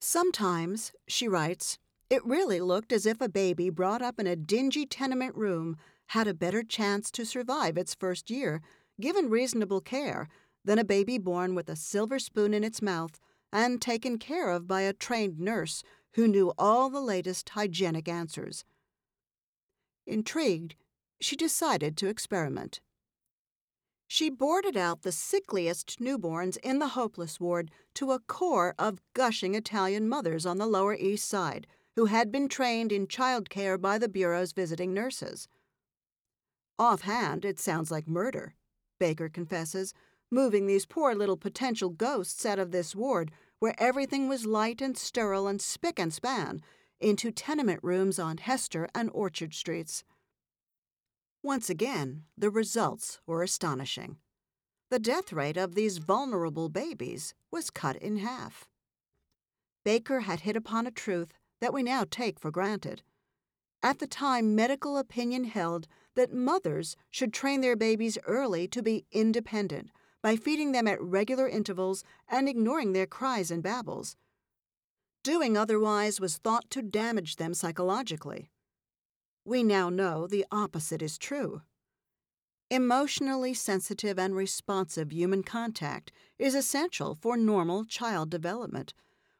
Sometimes, 0.00 0.92
she 1.08 1.26
writes, 1.26 1.78
it 2.10 2.24
really 2.24 2.60
looked 2.60 2.92
as 2.92 3.06
if 3.06 3.20
a 3.20 3.28
baby 3.28 3.70
brought 3.70 4.02
up 4.02 4.18
in 4.18 4.26
a 4.26 4.36
dingy 4.36 4.86
tenement 4.86 5.34
room 5.34 5.76
had 6.08 6.26
a 6.26 6.34
better 6.34 6.62
chance 6.62 7.10
to 7.10 7.26
survive 7.26 7.76
its 7.76 7.94
first 7.94 8.30
year, 8.30 8.62
given 9.00 9.28
reasonable 9.28 9.80
care, 9.80 10.28
than 10.64 10.78
a 10.78 10.84
baby 10.84 11.18
born 11.18 11.54
with 11.54 11.68
a 11.68 11.76
silver 11.76 12.18
spoon 12.18 12.54
in 12.54 12.64
its 12.64 12.80
mouth 12.80 13.20
and 13.52 13.80
taken 13.80 14.18
care 14.18 14.50
of 14.50 14.66
by 14.66 14.82
a 14.82 14.92
trained 14.92 15.38
nurse 15.38 15.82
who 16.14 16.26
knew 16.26 16.52
all 16.58 16.90
the 16.90 17.00
latest 17.00 17.50
hygienic 17.50 18.08
answers. 18.08 18.64
Intrigued, 20.06 20.74
she 21.20 21.36
decided 21.36 21.96
to 21.96 22.08
experiment. 22.08 22.80
She 24.06 24.30
boarded 24.30 24.76
out 24.76 25.02
the 25.02 25.12
sickliest 25.12 26.00
newborns 26.00 26.56
in 26.62 26.78
the 26.78 26.88
hopeless 26.88 27.38
ward 27.38 27.70
to 27.94 28.12
a 28.12 28.20
corps 28.20 28.74
of 28.78 29.02
gushing 29.12 29.54
Italian 29.54 30.08
mothers 30.08 30.46
on 30.46 30.56
the 30.56 30.66
Lower 30.66 30.94
East 30.94 31.28
Side 31.28 31.66
who 31.98 32.04
had 32.04 32.30
been 32.30 32.46
trained 32.46 32.92
in 32.92 33.08
child 33.08 33.50
care 33.50 33.76
by 33.76 33.98
the 33.98 34.08
Bureau's 34.08 34.52
visiting 34.52 34.94
nurses. 34.94 35.48
Offhand, 36.78 37.44
it 37.44 37.58
sounds 37.58 37.90
like 37.90 38.06
murder, 38.06 38.54
Baker 39.00 39.28
confesses, 39.28 39.92
moving 40.30 40.68
these 40.68 40.86
poor 40.86 41.12
little 41.12 41.36
potential 41.36 41.90
ghosts 41.90 42.46
out 42.46 42.60
of 42.60 42.70
this 42.70 42.94
ward 42.94 43.32
where 43.58 43.74
everything 43.78 44.28
was 44.28 44.46
light 44.46 44.80
and 44.80 44.96
sterile 44.96 45.48
and 45.48 45.60
spick 45.60 45.98
and 45.98 46.14
span 46.14 46.62
into 47.00 47.32
tenement 47.32 47.80
rooms 47.82 48.20
on 48.20 48.36
Hester 48.36 48.88
and 48.94 49.10
Orchard 49.12 49.52
Streets. 49.52 50.04
Once 51.42 51.68
again, 51.68 52.22
the 52.36 52.48
results 52.48 53.18
were 53.26 53.42
astonishing. 53.42 54.18
The 54.88 55.00
death 55.00 55.32
rate 55.32 55.56
of 55.56 55.74
these 55.74 55.98
vulnerable 55.98 56.68
babies 56.68 57.34
was 57.50 57.70
cut 57.70 57.96
in 57.96 58.18
half. 58.18 58.68
Baker 59.84 60.20
had 60.20 60.42
hit 60.42 60.54
upon 60.54 60.86
a 60.86 60.92
truth 60.92 61.32
that 61.60 61.72
we 61.72 61.82
now 61.82 62.04
take 62.08 62.38
for 62.38 62.50
granted. 62.50 63.02
At 63.82 63.98
the 63.98 64.06
time, 64.06 64.54
medical 64.54 64.96
opinion 64.96 65.44
held 65.44 65.86
that 66.14 66.32
mothers 66.32 66.96
should 67.10 67.32
train 67.32 67.60
their 67.60 67.76
babies 67.76 68.18
early 68.26 68.66
to 68.68 68.82
be 68.82 69.04
independent 69.12 69.90
by 70.22 70.36
feeding 70.36 70.72
them 70.72 70.88
at 70.88 71.00
regular 71.00 71.48
intervals 71.48 72.02
and 72.28 72.48
ignoring 72.48 72.92
their 72.92 73.06
cries 73.06 73.50
and 73.50 73.62
babbles. 73.62 74.16
Doing 75.22 75.56
otherwise 75.56 76.20
was 76.20 76.38
thought 76.38 76.70
to 76.70 76.82
damage 76.82 77.36
them 77.36 77.54
psychologically. 77.54 78.50
We 79.44 79.62
now 79.62 79.88
know 79.88 80.26
the 80.26 80.44
opposite 80.50 81.02
is 81.02 81.18
true. 81.18 81.62
Emotionally 82.70 83.54
sensitive 83.54 84.18
and 84.18 84.34
responsive 84.34 85.10
human 85.10 85.42
contact 85.42 86.12
is 86.38 86.54
essential 86.54 87.14
for 87.14 87.36
normal 87.36 87.84
child 87.84 88.28
development. 88.28 88.92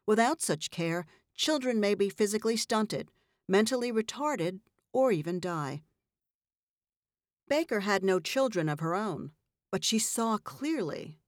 Without 0.07 0.41
such 0.41 0.71
care, 0.71 1.05
children 1.39 1.79
may 1.79 1.95
be 1.95 2.11
physically 2.11 2.57
stunted, 2.57 3.11
mentally 3.49 3.93
retarded, 3.93 4.59
or 4.93 5.13
even 5.13 5.39
die. 5.41 5.83
Baker 7.49 7.81
had 7.81 8.03
no 8.03 8.19
children 8.19 8.69
of 8.69 8.81
her 8.81 8.95
own, 8.95 9.31
but 9.71 9.85
she 9.85 9.99
saw 9.99 10.37
clearly 10.37 11.21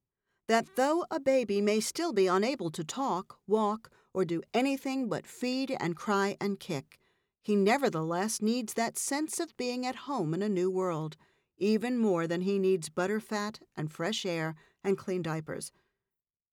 that 0.49 0.77
though 0.77 1.07
a 1.11 1.21
baby 1.21 1.61
may 1.63 1.79
still 1.79 2.13
be 2.13 2.27
unable 2.27 2.71
to 2.73 2.83
talk, 2.83 3.39
walk, 3.47 3.89
or 4.13 4.25
do 4.25 4.43
anything 4.53 5.09
but 5.09 5.27
feed 5.27 5.75
and 5.79 5.97
cry 5.97 6.37
and 6.41 6.59
kick, 6.59 6.99
he 7.41 7.55
nevertheless 7.55 8.43
needs 8.43 8.75
that 8.75 8.99
sense 8.99 9.39
of 9.39 9.57
being 9.57 9.87
at 9.87 9.95
home 10.11 10.35
in 10.35 10.43
a 10.43 10.49
new 10.49 10.69
world, 10.71 11.17
even 11.57 11.97
more 11.97 12.27
than 12.27 12.41
he 12.41 12.59
needs 12.59 12.91
butterfat 12.91 13.61
and 13.77 13.93
fresh 13.93 14.27
air 14.27 14.57
and 14.83 14.99
clean 14.99 15.23
diapers. 15.23 15.71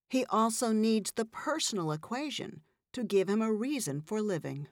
He 0.09 0.25
also 0.25 0.71
needs 0.71 1.11
the 1.11 1.25
personal 1.25 1.91
equation 1.91 2.61
to 2.97 3.03
give 3.03 3.29
him 3.29 3.43
a 3.43 3.53
reason 3.53 4.01
for 4.01 4.23
living. 4.23 4.67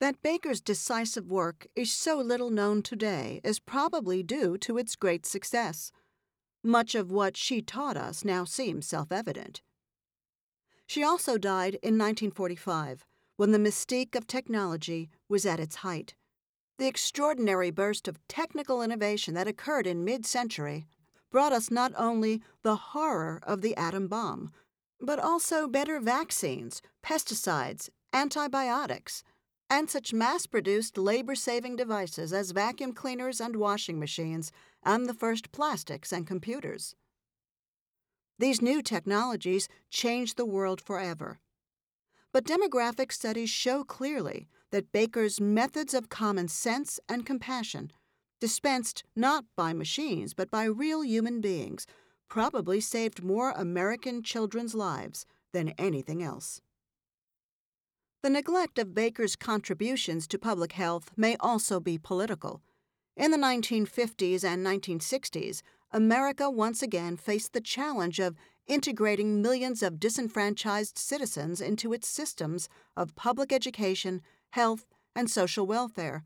That 0.00 0.20
Baker's 0.22 0.60
decisive 0.60 1.30
work 1.30 1.68
is 1.76 1.92
so 1.92 2.18
little 2.18 2.50
known 2.50 2.82
today 2.82 3.40
is 3.44 3.60
probably 3.60 4.24
due 4.24 4.58
to 4.58 4.76
its 4.76 4.96
great 4.96 5.24
success. 5.24 5.92
Much 6.64 6.96
of 6.96 7.12
what 7.12 7.36
she 7.36 7.62
taught 7.62 7.96
us 7.96 8.24
now 8.24 8.44
seems 8.44 8.88
self 8.88 9.12
evident. 9.12 9.62
She 10.84 11.04
also 11.04 11.38
died 11.38 11.74
in 11.74 11.96
1945, 11.96 13.06
when 13.36 13.52
the 13.52 13.58
mystique 13.58 14.16
of 14.16 14.26
technology 14.26 15.10
was 15.28 15.46
at 15.46 15.60
its 15.60 15.76
height. 15.76 16.16
The 16.78 16.88
extraordinary 16.88 17.70
burst 17.70 18.08
of 18.08 18.18
technical 18.26 18.82
innovation 18.82 19.34
that 19.34 19.46
occurred 19.46 19.86
in 19.86 20.04
mid 20.04 20.26
century 20.26 20.88
brought 21.30 21.52
us 21.52 21.70
not 21.70 21.92
only 21.96 22.42
the 22.64 22.76
horror 22.76 23.40
of 23.44 23.60
the 23.60 23.76
atom 23.76 24.08
bomb, 24.08 24.50
but 25.00 25.18
also 25.18 25.68
better 25.68 26.00
vaccines, 26.00 26.82
pesticides, 27.04 27.88
antibiotics, 28.12 29.22
and 29.70 29.90
such 29.90 30.14
mass 30.14 30.46
produced 30.46 30.96
labor 30.96 31.34
saving 31.34 31.76
devices 31.76 32.32
as 32.32 32.52
vacuum 32.52 32.92
cleaners 32.92 33.40
and 33.40 33.56
washing 33.56 33.98
machines, 33.98 34.50
and 34.82 35.06
the 35.06 35.14
first 35.14 35.52
plastics 35.52 36.12
and 36.12 36.26
computers. 36.26 36.94
These 38.38 38.62
new 38.62 38.82
technologies 38.82 39.68
changed 39.90 40.36
the 40.36 40.46
world 40.46 40.80
forever. 40.80 41.40
But 42.32 42.44
demographic 42.44 43.12
studies 43.12 43.50
show 43.50 43.84
clearly 43.84 44.48
that 44.70 44.92
Baker's 44.92 45.40
methods 45.40 45.92
of 45.92 46.08
common 46.08 46.48
sense 46.48 47.00
and 47.08 47.26
compassion, 47.26 47.90
dispensed 48.40 49.02
not 49.16 49.44
by 49.56 49.72
machines 49.72 50.34
but 50.34 50.50
by 50.50 50.64
real 50.64 51.02
human 51.04 51.40
beings, 51.40 51.86
probably 52.28 52.80
saved 52.80 53.22
more 53.22 53.52
American 53.52 54.22
children's 54.22 54.74
lives 54.74 55.26
than 55.52 55.70
anything 55.78 56.22
else. 56.22 56.60
The 58.22 58.30
neglect 58.30 58.78
of 58.78 58.94
Baker's 58.94 59.36
contributions 59.36 60.26
to 60.28 60.38
public 60.38 60.72
health 60.72 61.10
may 61.16 61.36
also 61.38 61.78
be 61.78 61.98
political. 61.98 62.62
In 63.16 63.30
the 63.30 63.38
1950s 63.38 64.44
and 64.44 64.66
1960s, 64.66 65.62
America 65.92 66.50
once 66.50 66.82
again 66.82 67.16
faced 67.16 67.52
the 67.52 67.60
challenge 67.60 68.18
of 68.18 68.36
integrating 68.66 69.40
millions 69.40 69.82
of 69.82 69.98
disenfranchised 69.98 70.98
citizens 70.98 71.60
into 71.60 71.92
its 71.92 72.08
systems 72.08 72.68
of 72.96 73.16
public 73.16 73.52
education, 73.52 74.20
health, 74.50 74.86
and 75.16 75.30
social 75.30 75.66
welfare. 75.66 76.22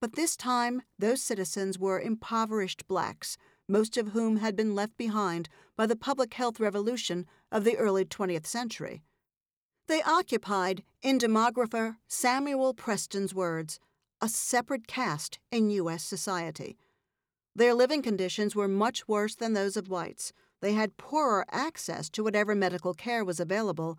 But 0.00 0.14
this 0.14 0.36
time, 0.36 0.82
those 0.98 1.22
citizens 1.22 1.78
were 1.78 2.00
impoverished 2.00 2.88
blacks, 2.88 3.36
most 3.72 3.96
of 3.96 4.08
whom 4.08 4.36
had 4.36 4.54
been 4.54 4.74
left 4.74 4.96
behind 4.98 5.48
by 5.76 5.86
the 5.86 5.96
public 5.96 6.34
health 6.34 6.60
revolution 6.60 7.26
of 7.50 7.64
the 7.64 7.76
early 7.78 8.04
20th 8.04 8.46
century. 8.46 9.02
They 9.88 10.02
occupied, 10.02 10.84
in 11.00 11.18
demographer 11.18 11.96
Samuel 12.06 12.74
Preston's 12.74 13.34
words, 13.34 13.80
a 14.20 14.28
separate 14.28 14.86
caste 14.86 15.38
in 15.50 15.70
U.S. 15.70 16.04
society. 16.04 16.76
Their 17.56 17.74
living 17.74 18.02
conditions 18.02 18.54
were 18.54 18.68
much 18.68 19.08
worse 19.08 19.34
than 19.34 19.54
those 19.54 19.76
of 19.76 19.88
whites. 19.88 20.32
They 20.60 20.74
had 20.74 20.96
poorer 20.96 21.44
access 21.50 22.08
to 22.10 22.22
whatever 22.22 22.54
medical 22.54 22.94
care 22.94 23.24
was 23.24 23.40
available, 23.40 23.98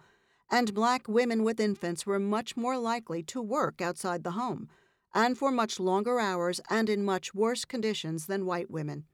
and 0.49 0.73
black 0.73 1.07
women 1.07 1.43
with 1.43 1.59
infants 1.59 2.05
were 2.05 2.19
much 2.19 2.55
more 2.55 2.77
likely 2.77 3.23
to 3.23 3.41
work 3.41 3.81
outside 3.81 4.23
the 4.23 4.31
home, 4.31 4.69
and 5.13 5.37
for 5.37 5.51
much 5.51 5.79
longer 5.79 6.19
hours 6.19 6.61
and 6.69 6.89
in 6.89 7.03
much 7.03 7.33
worse 7.33 7.65
conditions 7.65 8.27
than 8.27 8.45
white 8.45 8.69
women. 8.69 9.05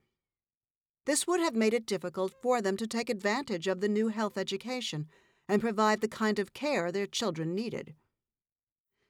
This 1.10 1.26
would 1.26 1.40
have 1.40 1.56
made 1.56 1.74
it 1.74 1.88
difficult 1.88 2.36
for 2.40 2.62
them 2.62 2.78
to 2.78 2.86
take 2.86 3.10
advantage 3.10 3.66
of 3.66 3.82
the 3.82 3.90
new 3.90 4.10
health 4.10 4.38
education 4.38 5.08
and 5.48 5.60
provide 5.60 6.02
the 6.02 6.08
kind 6.08 6.38
of 6.38 6.54
care 6.54 6.92
their 6.92 7.08
children 7.08 7.56
needed. 7.56 7.96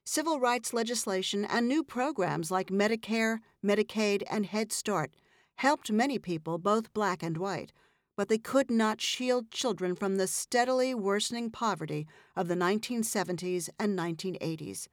Civil 0.06 0.40
rights 0.40 0.72
legislation 0.72 1.44
and 1.44 1.68
new 1.68 1.84
programs 1.84 2.52
like 2.52 2.70
Medicare, 2.70 3.40
Medicaid, 3.62 4.24
and 4.32 4.46
Head 4.46 4.72
Start 4.72 5.12
helped 5.56 5.92
many 5.92 6.18
people, 6.18 6.58
both 6.58 6.94
black 6.94 7.22
and 7.22 7.36
white, 7.36 7.74
but 8.16 8.30
they 8.30 8.38
could 8.38 8.72
not 8.72 9.02
shield 9.02 9.52
children 9.52 9.94
from 9.94 10.16
the 10.16 10.28
steadily 10.28 10.96
worsening 10.96 11.52
poverty 11.52 12.08
of 12.34 12.48
the 12.48 12.56
1970s 12.56 13.68
and 13.78 14.00
1980s. 14.00 14.88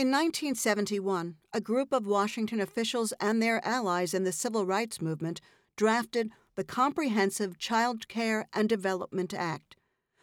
In 0.00 0.06
1971, 0.06 1.36
a 1.52 1.60
group 1.60 1.92
of 1.92 2.06
Washington 2.06 2.58
officials 2.58 3.12
and 3.20 3.42
their 3.42 3.62
allies 3.66 4.14
in 4.14 4.24
the 4.24 4.32
civil 4.32 4.64
rights 4.64 5.02
movement 5.02 5.42
drafted 5.76 6.30
the 6.54 6.64
Comprehensive 6.64 7.58
Child 7.58 8.08
Care 8.08 8.48
and 8.54 8.66
Development 8.66 9.34
Act, 9.34 9.76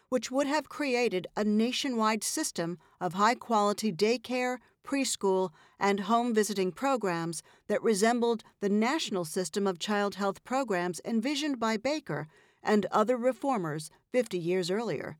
which 0.08 0.32
would 0.32 0.48
have 0.48 0.68
created 0.68 1.28
a 1.36 1.44
nationwide 1.44 2.24
system 2.24 2.76
of 3.00 3.14
high 3.14 3.36
quality 3.36 3.92
daycare, 3.92 4.58
preschool, 4.84 5.50
and 5.78 6.00
home 6.00 6.34
visiting 6.34 6.72
programs 6.72 7.40
that 7.68 7.80
resembled 7.80 8.42
the 8.60 8.68
national 8.68 9.24
system 9.24 9.64
of 9.64 9.78
child 9.78 10.16
health 10.16 10.42
programs 10.42 11.00
envisioned 11.04 11.60
by 11.60 11.76
Baker 11.76 12.26
and 12.64 12.84
other 12.86 13.16
reformers 13.16 13.92
50 14.10 14.40
years 14.40 14.72
earlier. 14.72 15.18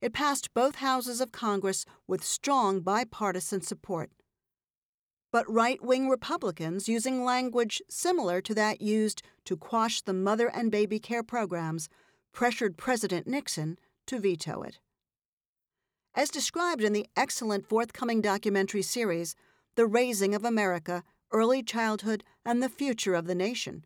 It 0.00 0.12
passed 0.12 0.54
both 0.54 0.76
houses 0.76 1.20
of 1.20 1.32
Congress 1.32 1.84
with 2.06 2.24
strong 2.24 2.80
bipartisan 2.80 3.60
support 3.60 4.10
but 5.32 5.50
right 5.50 5.82
wing 5.82 6.08
Republicans 6.08 6.88
using 6.88 7.24
language 7.24 7.80
similar 7.88 8.40
to 8.40 8.54
that 8.54 8.80
used 8.80 9.22
to 9.44 9.56
quash 9.56 10.00
the 10.02 10.12
mother 10.12 10.48
and 10.48 10.70
baby 10.70 10.98
care 10.98 11.22
programs 11.22 11.88
pressured 12.32 12.76
President 12.76 13.26
Nixon 13.26 13.78
to 14.06 14.18
veto 14.18 14.62
it. 14.62 14.78
As 16.14 16.30
described 16.30 16.82
in 16.82 16.92
the 16.92 17.06
excellent 17.16 17.66
forthcoming 17.68 18.20
documentary 18.20 18.82
series, 18.82 19.36
The 19.76 19.86
Raising 19.86 20.34
of 20.34 20.44
America 20.44 21.04
Early 21.32 21.62
Childhood 21.62 22.24
and 22.44 22.60
the 22.60 22.68
Future 22.68 23.14
of 23.14 23.26
the 23.26 23.36
Nation, 23.36 23.84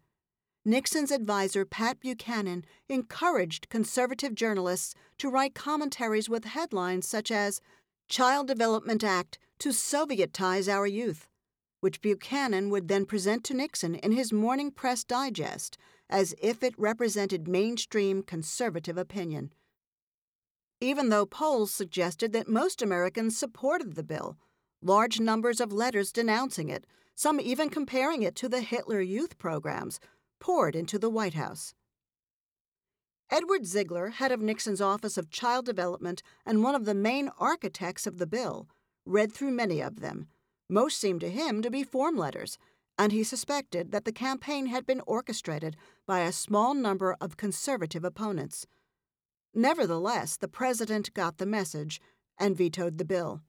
Nixon's 0.64 1.10
advisor 1.10 1.64
Pat 1.64 2.00
Buchanan 2.00 2.64
encouraged 2.88 3.68
conservative 3.68 4.34
journalists 4.34 4.94
to 5.18 5.28
write 5.28 5.54
commentaries 5.54 6.28
with 6.28 6.44
headlines 6.44 7.06
such 7.06 7.30
as 7.30 7.60
Child 8.08 8.46
Development 8.46 9.04
Act 9.04 9.38
to 9.58 9.70
Sovietize 9.70 10.72
Our 10.72 10.86
Youth 10.86 11.28
which 11.84 12.00
Buchanan 12.00 12.70
would 12.70 12.88
then 12.88 13.04
present 13.04 13.44
to 13.44 13.52
Nixon 13.52 13.96
in 13.96 14.12
his 14.12 14.32
morning 14.32 14.70
press 14.70 15.04
digest 15.04 15.76
as 16.08 16.34
if 16.40 16.62
it 16.62 16.72
represented 16.78 17.46
mainstream 17.46 18.22
conservative 18.22 18.96
opinion. 18.96 19.52
Even 20.80 21.10
though 21.10 21.26
polls 21.26 21.70
suggested 21.70 22.32
that 22.32 22.48
most 22.48 22.80
Americans 22.80 23.36
supported 23.36 23.96
the 23.96 24.02
bill, 24.02 24.38
large 24.80 25.20
numbers 25.20 25.60
of 25.60 25.74
letters 25.74 26.10
denouncing 26.10 26.70
it, 26.70 26.86
some 27.14 27.38
even 27.38 27.68
comparing 27.68 28.22
it 28.22 28.34
to 28.36 28.48
the 28.48 28.62
Hitler 28.62 29.02
Youth 29.02 29.36
programs, 29.36 30.00
poured 30.40 30.76
into 30.76 30.98
the 30.98 31.10
White 31.10 31.34
House. 31.34 31.74
Edward 33.30 33.62
Zigler, 33.62 34.12
head 34.12 34.32
of 34.32 34.40
Nixon's 34.40 34.80
Office 34.80 35.16
of 35.16 35.30
Child 35.30 35.66
Development 35.66 36.22
and 36.44 36.62
one 36.62 36.74
of 36.74 36.84
the 36.84 36.94
main 36.94 37.30
architects 37.38 38.06
of 38.06 38.18
the 38.18 38.26
bill, 38.26 38.68
read 39.04 39.32
through 39.32 39.50
many 39.50 39.80
of 39.80 40.00
them 40.00 40.28
most 40.68 40.98
seemed 40.98 41.20
to 41.20 41.30
him 41.30 41.62
to 41.62 41.70
be 41.70 41.84
form 41.84 42.16
letters, 42.16 42.58
and 42.98 43.12
he 43.12 43.24
suspected 43.24 43.90
that 43.90 44.04
the 44.04 44.12
campaign 44.12 44.66
had 44.66 44.86
been 44.86 45.02
orchestrated 45.06 45.76
by 46.06 46.20
a 46.20 46.32
small 46.32 46.74
number 46.74 47.16
of 47.20 47.36
conservative 47.36 48.04
opponents. 48.04 48.66
Nevertheless, 49.54 50.36
the 50.36 50.48
president 50.48 51.12
got 51.14 51.38
the 51.38 51.46
message 51.46 52.00
and 52.38 52.56
vetoed 52.56 52.98
the 52.98 53.04
bill. 53.04 53.42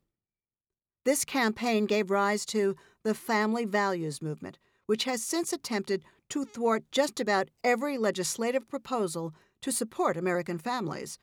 This 1.04 1.26
campaign 1.26 1.86
gave 1.86 2.10
rise 2.10 2.46
to 2.48 2.76
the 3.04 3.14
Family 3.14 3.66
Values 3.66 4.22
Movement, 4.22 4.58
which 4.88 5.04
has 5.06 5.24
since 5.24 5.54
attempted 5.54 6.04
to 6.30 6.46
thwart 6.46 6.84
just 6.92 7.20
about 7.20 7.50
every 7.64 7.98
legislative 7.98 8.68
proposal 8.68 9.34
to 9.62 9.72
support 9.72 10.18
American 10.18 10.58
families. 10.58 11.20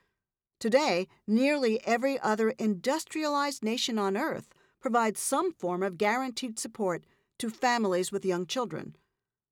Today, 0.59 1.09
nearly 1.27 1.85
every 1.87 2.19
other 2.21 2.51
industrialized 2.59 3.65
nation 3.65 3.99
on 3.99 4.17
earth 4.17 4.49
provides 4.81 5.21
some 5.21 5.53
form 5.53 5.83
of 5.83 5.99
guaranteed 5.99 6.59
support 6.59 7.05
to 7.39 7.51
families 7.51 8.13
with 8.13 8.25
young 8.25 8.47
children. 8.47 8.97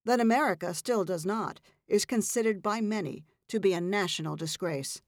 That 0.05 0.21
America 0.21 0.73
still 0.75 1.05
does 1.05 1.27
not 1.27 1.61
is 1.89 2.05
considered 2.05 2.63
by 2.63 2.81
many 2.81 3.25
to 3.49 3.61
be 3.61 3.73
a 3.73 3.81
national 3.81 4.37
disgrace. 4.37 5.03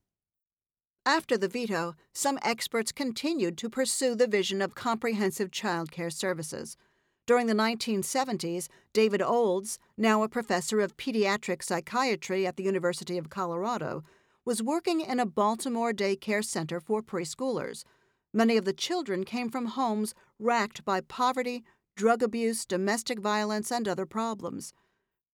After 1.07 1.37
the 1.37 1.49
veto, 1.49 1.95
some 2.13 2.39
experts 2.43 2.93
continued 2.93 3.59
to 3.59 3.71
pursue 3.71 4.15
the 4.15 4.29
vision 4.29 4.63
of 4.63 4.75
comprehensive 4.75 5.51
child 5.51 5.91
care 5.91 6.11
services. 6.11 6.77
During 7.25 7.47
the 7.47 7.55
1970s, 7.55 8.69
David 8.93 9.23
Olds, 9.23 9.79
now 9.97 10.25
a 10.25 10.29
professor 10.29 10.81
of 10.81 10.97
pediatric 10.97 11.63
psychiatry 11.63 12.47
at 12.47 12.57
the 12.57 12.65
University 12.65 13.17
of 13.17 13.31
Colorado, 13.31 14.03
was 14.45 14.63
working 14.63 15.01
in 15.01 15.21
a 15.21 15.27
Baltimore 15.27 15.93
daycare 15.93 16.45
center 16.45 16.81
for 16.81 17.01
preschoolers. 17.01 17.85
Many 18.33 18.57
of 18.57 18.65
the 18.65 18.73
children 18.73 19.25
came 19.25 19.51
from 19.51 19.67
homes 19.67 20.15
racked 20.41 20.85
by 20.85 21.01
poverty, 21.01 21.63
drug 21.95 22.25
abuse, 22.25 22.67
domestic 22.67 23.21
violence, 23.21 23.71
and 23.71 23.87
other 23.87 24.07
problems. 24.07 24.73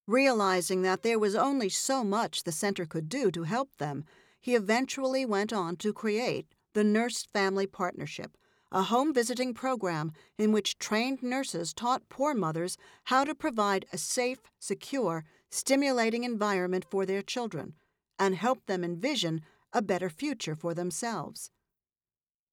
Realizing 0.06 0.82
that 0.82 1.02
there 1.02 1.18
was 1.18 1.34
only 1.34 1.70
so 1.70 2.04
much 2.04 2.42
the 2.42 2.52
center 2.52 2.84
could 2.84 3.08
do 3.08 3.30
to 3.30 3.44
help 3.44 3.70
them, 3.78 4.04
he 4.40 4.54
eventually 4.54 5.24
went 5.24 5.54
on 5.54 5.76
to 5.76 5.94
create 5.94 6.54
the 6.74 6.84
Nurse 6.84 7.26
Family 7.32 7.66
Partnership, 7.66 8.36
a 8.70 8.82
home 8.84 9.14
visiting 9.14 9.54
program 9.54 10.12
in 10.36 10.52
which 10.52 10.78
trained 10.78 11.22
nurses 11.22 11.72
taught 11.72 12.08
poor 12.08 12.34
mothers 12.34 12.76
how 13.04 13.24
to 13.24 13.34
provide 13.34 13.86
a 13.92 13.98
safe, 13.98 14.40
secure, 14.58 15.24
stimulating 15.50 16.24
environment 16.24 16.84
for 16.90 17.06
their 17.06 17.22
children 17.22 17.74
and 18.18 18.34
help 18.34 18.66
them 18.66 18.84
envision 18.84 19.40
a 19.72 19.80
better 19.80 20.10
future 20.10 20.54
for 20.54 20.74
themselves. 20.74 21.50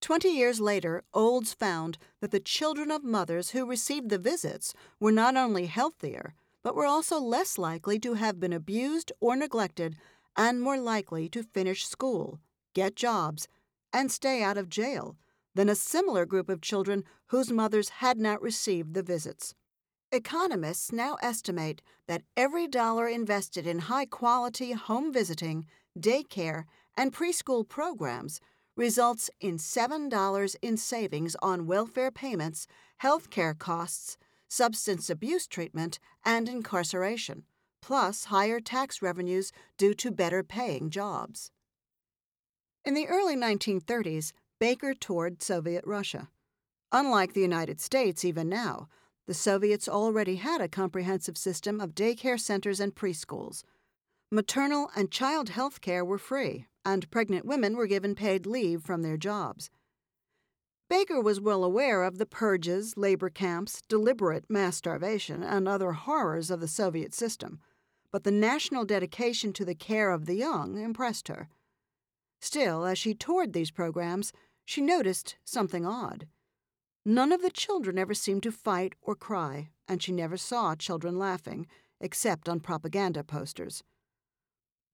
Twenty 0.01 0.29
years 0.29 0.59
later, 0.59 1.03
Olds 1.13 1.53
found 1.53 1.97
that 2.21 2.31
the 2.31 2.39
children 2.39 2.91
of 2.91 3.03
mothers 3.03 3.51
who 3.51 3.65
received 3.65 4.09
the 4.09 4.19
visits 4.19 4.73
were 4.99 5.11
not 5.11 5.35
only 5.35 5.65
healthier, 5.65 6.35
but 6.63 6.75
were 6.75 6.85
also 6.85 7.19
less 7.19 7.57
likely 7.57 7.99
to 7.99 8.13
have 8.13 8.39
been 8.39 8.53
abused 8.53 9.11
or 9.19 9.35
neglected 9.35 9.95
and 10.35 10.61
more 10.61 10.77
likely 10.77 11.27
to 11.29 11.43
finish 11.43 11.87
school, 11.87 12.39
get 12.73 12.95
jobs, 12.95 13.47
and 13.93 14.11
stay 14.11 14.43
out 14.43 14.57
of 14.57 14.69
jail 14.69 15.15
than 15.55 15.69
a 15.69 15.75
similar 15.75 16.25
group 16.25 16.49
of 16.49 16.61
children 16.61 17.03
whose 17.27 17.51
mothers 17.51 17.89
had 17.89 18.17
not 18.17 18.41
received 18.41 18.93
the 18.93 19.03
visits. 19.03 19.55
Economists 20.11 20.91
now 20.91 21.17
estimate 21.21 21.81
that 22.07 22.21
every 22.37 22.67
dollar 22.67 23.07
invested 23.07 23.65
in 23.65 23.79
high 23.79 24.05
quality 24.05 24.73
home 24.73 25.11
visiting, 25.11 25.65
daycare, 25.97 26.65
and 26.95 27.13
preschool 27.13 27.67
programs 27.67 28.39
results 28.77 29.29
in 29.39 29.57
$7 29.57 30.55
in 30.61 30.77
savings 30.77 31.35
on 31.41 31.65
welfare 31.65 32.11
payments, 32.11 32.67
health 32.97 33.29
care 33.29 33.53
costs, 33.53 34.17
substance 34.47 35.09
abuse 35.09 35.47
treatment, 35.47 35.99
and 36.23 36.47
incarceration, 36.47 37.43
plus 37.81 38.25
higher 38.25 38.59
tax 38.59 39.01
revenues 39.01 39.51
due 39.77 39.93
to 39.93 40.11
better 40.11 40.43
paying 40.43 40.89
jobs. 40.89 41.51
In 42.83 42.93
the 42.93 43.07
early 43.07 43.35
1930s, 43.35 44.31
Baker 44.65 44.95
toured 44.95 45.43
Soviet 45.43 45.83
Russia. 45.85 46.27
Unlike 46.91 47.33
the 47.33 47.41
United 47.41 47.79
States, 47.79 48.25
even 48.25 48.49
now, 48.49 48.87
the 49.27 49.33
Soviets 49.35 49.87
already 49.87 50.37
had 50.37 50.59
a 50.59 50.67
comprehensive 50.67 51.37
system 51.37 51.79
of 51.79 51.93
daycare 51.93 52.39
centers 52.39 52.79
and 52.79 52.95
preschools. 52.95 53.63
Maternal 54.31 54.89
and 54.95 55.11
child 55.11 55.49
health 55.49 55.81
care 55.81 56.03
were 56.03 56.17
free, 56.17 56.65
and 56.83 57.11
pregnant 57.11 57.45
women 57.45 57.77
were 57.77 57.85
given 57.85 58.15
paid 58.15 58.47
leave 58.47 58.81
from 58.81 59.03
their 59.03 59.17
jobs. 59.17 59.69
Baker 60.89 61.21
was 61.21 61.39
well 61.39 61.63
aware 61.63 62.01
of 62.01 62.17
the 62.17 62.25
purges, 62.25 62.97
labor 62.97 63.29
camps, 63.29 63.83
deliberate 63.87 64.49
mass 64.49 64.77
starvation, 64.77 65.43
and 65.43 65.67
other 65.67 65.91
horrors 65.91 66.49
of 66.49 66.59
the 66.59 66.67
Soviet 66.67 67.13
system, 67.13 67.59
but 68.11 68.23
the 68.23 68.31
national 68.31 68.83
dedication 68.83 69.53
to 69.53 69.63
the 69.63 69.75
care 69.75 70.09
of 70.09 70.25
the 70.25 70.33
young 70.33 70.81
impressed 70.81 71.27
her. 71.27 71.49
Still, 72.41 72.85
as 72.85 72.97
she 72.97 73.13
toured 73.13 73.53
these 73.53 73.71
programs, 73.71 74.33
she 74.65 74.81
noticed 74.81 75.37
something 75.45 75.85
odd. 75.85 76.27
None 77.05 77.31
of 77.31 77.41
the 77.41 77.51
children 77.51 77.99
ever 77.99 78.15
seemed 78.15 78.43
to 78.43 78.51
fight 78.51 78.93
or 79.01 79.15
cry, 79.15 79.69
and 79.87 80.01
she 80.01 80.11
never 80.11 80.37
saw 80.37 80.75
children 80.75 81.19
laughing, 81.19 81.67
except 82.01 82.49
on 82.49 82.59
propaganda 82.59 83.23
posters. 83.23 83.83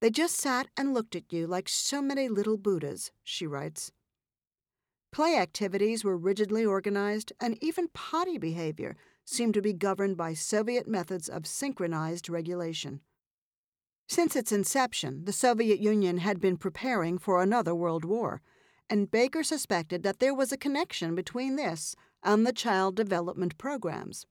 They 0.00 0.10
just 0.10 0.36
sat 0.36 0.68
and 0.76 0.92
looked 0.92 1.16
at 1.16 1.32
you 1.32 1.46
like 1.46 1.68
so 1.68 2.02
many 2.02 2.28
little 2.28 2.58
Buddhas, 2.58 3.12
she 3.22 3.46
writes. 3.46 3.92
Play 5.10 5.36
activities 5.36 6.04
were 6.04 6.16
rigidly 6.16 6.64
organized, 6.64 7.32
and 7.40 7.56
even 7.62 7.88
potty 7.94 8.38
behavior 8.38 8.96
seemed 9.24 9.54
to 9.54 9.62
be 9.62 9.72
governed 9.72 10.16
by 10.16 10.34
Soviet 10.34 10.88
methods 10.88 11.28
of 11.28 11.46
synchronized 11.46 12.28
regulation. 12.28 13.00
Since 14.08 14.36
its 14.36 14.52
inception, 14.52 15.24
the 15.24 15.32
Soviet 15.32 15.80
Union 15.80 16.18
had 16.18 16.40
been 16.40 16.56
preparing 16.56 17.16
for 17.18 17.40
another 17.40 17.74
world 17.74 18.04
war, 18.04 18.42
and 18.92 19.10
Baker 19.10 19.42
suspected 19.42 20.02
that 20.02 20.20
there 20.20 20.34
was 20.34 20.52
a 20.52 20.58
connection 20.58 21.14
between 21.14 21.56
this 21.56 21.96
and 22.22 22.46
the 22.46 22.52
child 22.52 22.94
development 22.94 23.56
programs. 23.56 24.26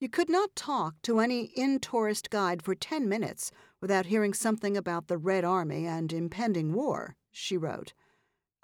You 0.00 0.08
could 0.08 0.28
not 0.28 0.56
talk 0.56 0.96
to 1.02 1.20
any 1.20 1.52
Intourist 1.54 2.30
guide 2.30 2.60
for 2.60 2.74
10 2.74 3.08
minutes 3.08 3.52
without 3.80 4.06
hearing 4.06 4.34
something 4.34 4.76
about 4.76 5.06
the 5.06 5.16
Red 5.16 5.44
Army 5.44 5.86
and 5.86 6.12
impending 6.12 6.72
war, 6.72 7.14
she 7.30 7.56
wrote. 7.56 7.92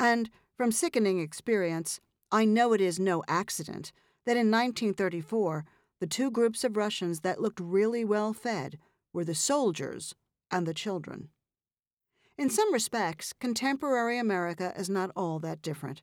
And 0.01 0.31
from 0.57 0.73
sickening 0.73 1.21
experience, 1.21 2.01
I 2.33 2.45
know 2.45 2.73
it 2.73 2.81
is 2.81 2.99
no 2.99 3.23
accident 3.29 3.93
that 4.25 4.33
in 4.33 4.51
1934 4.51 5.65
the 6.01 6.09
two 6.09 6.29
groups 6.29 6.65
of 6.65 6.77
Russians 6.77 7.21
that 7.21 7.41
looked 7.41 7.61
really 7.61 8.05
well 8.05 8.33
fed 8.33 8.79
were 9.13 9.25
the 9.25 9.33
soldiers 9.33 10.17
and 10.51 10.67
the 10.67 10.75
children. 10.75 11.29
In 12.39 12.51
some 12.51 12.73
respects, 12.73 13.33
contemporary 13.33 14.19
America 14.19 14.75
is 14.77 14.91
not 14.91 15.11
all 15.17 15.39
that 15.39 15.63
different. 15.63 16.03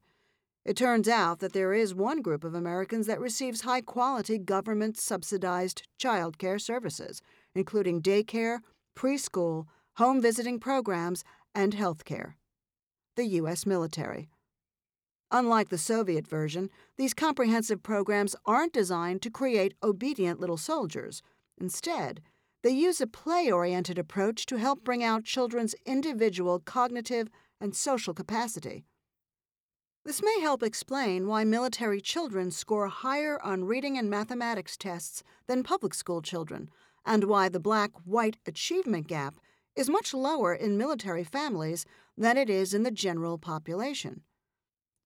It 0.66 0.76
turns 0.76 1.08
out 1.08 1.40
that 1.40 1.54
there 1.54 1.74
is 1.74 1.94
one 1.94 2.22
group 2.22 2.44
of 2.44 2.56
Americans 2.56 3.06
that 3.06 3.20
receives 3.20 3.62
high 3.62 3.82
quality 3.82 4.40
government 4.40 4.98
subsidized 4.98 5.84
child 6.00 6.40
care 6.40 6.58
services, 6.58 7.22
including 7.54 8.02
daycare, 8.02 8.60
preschool, 8.96 9.66
home 9.98 10.22
visiting 10.22 10.60
programs, 10.60 11.24
and 11.54 11.74
health 11.74 12.06
care 12.06 12.38
the 13.16 13.26
U.S. 13.26 13.68
military. 13.68 14.28
Unlike 15.30 15.70
the 15.70 15.78
Soviet 15.78 16.28
version, 16.28 16.72
these 16.98 17.14
comprehensive 17.14 17.84
programs 17.84 18.36
aren't 18.46 18.74
designed 18.74 19.22
to 19.22 19.30
create 19.30 19.76
obedient 19.84 20.40
little 20.40 20.58
soldiers. 20.58 21.22
Instead, 21.60 22.22
they 22.64 22.72
use 22.72 23.02
a 23.02 23.08
play 23.08 23.52
oriented 23.52 24.00
approach 24.00 24.46
to 24.46 24.58
help 24.58 24.84
bring 24.84 25.04
out 25.04 25.26
children's 25.26 25.76
individual 25.86 26.60
cognitive 26.60 27.28
and 27.60 27.76
social 27.76 28.14
capacity. 28.14 28.86
This 30.06 30.22
may 30.22 30.40
help 30.40 30.64
explain 30.64 31.28
why 31.28 31.44
military 31.44 32.02
children 32.02 32.52
score 32.52 32.88
higher 32.88 33.42
on 33.42 33.66
reading 33.66 33.98
and 33.98 34.10
mathematics 34.10 34.76
tests 34.76 35.24
than 35.48 35.64
public 35.64 35.94
school 35.94 36.22
children, 36.22 36.70
and 37.06 37.26
why 37.26 37.50
the 37.50 37.60
black 37.60 37.92
white 38.06 38.38
achievement 38.46 39.08
gap 39.08 39.36
is 39.76 39.90
much 39.90 40.14
lower 40.14 40.54
in 40.54 40.78
military 40.78 41.24
families 41.24 41.86
than 42.18 42.38
it 42.38 42.50
is 42.50 42.74
in 42.74 42.84
the 42.84 42.92
general 42.92 43.38
population. 43.38 44.22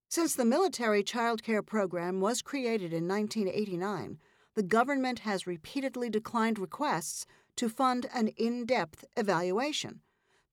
Since 0.10 0.36
the 0.36 0.46
military 0.46 1.04
child 1.04 1.44
care 1.44 1.64
program 1.64 2.22
was 2.22 2.42
created 2.42 2.94
in 2.94 3.08
1989, 3.08 4.20
the 4.56 4.64
government 4.64 5.20
has 5.20 5.46
repeatedly 5.46 6.10
declined 6.10 6.58
requests 6.58 7.26
to 7.58 7.70
fund 7.70 8.08
an 8.14 8.30
in 8.30 8.66
depth 8.66 9.06
evaluation, 9.16 10.02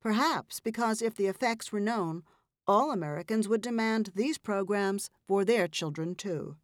perhaps 0.01 0.61
because 0.61 1.01
if 1.01 1.15
the 1.15 1.27
effects 1.27 1.73
were 1.73 1.81
known, 1.81 2.23
all 2.67 2.91
Americans 2.91 3.49
would 3.49 3.61
demand 3.61 4.11
these 4.15 4.39
programs 4.39 5.11
for 5.27 5.45
their 5.45 5.69
children 5.69 6.15
too. 6.15 6.57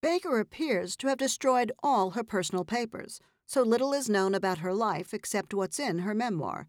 Baker 0.00 0.38
appears 0.38 0.96
to 0.96 1.08
have 1.08 1.18
destroyed 1.18 1.72
all 1.82 2.10
her 2.10 2.22
personal 2.24 2.64
papers, 2.64 3.20
so 3.46 3.62
little 3.62 3.92
is 3.92 4.08
known 4.08 4.34
about 4.34 4.58
her 4.58 4.72
life 4.72 5.12
except 5.12 5.54
what's 5.54 5.80
in 5.80 6.00
her 6.00 6.14
memoir. 6.14 6.68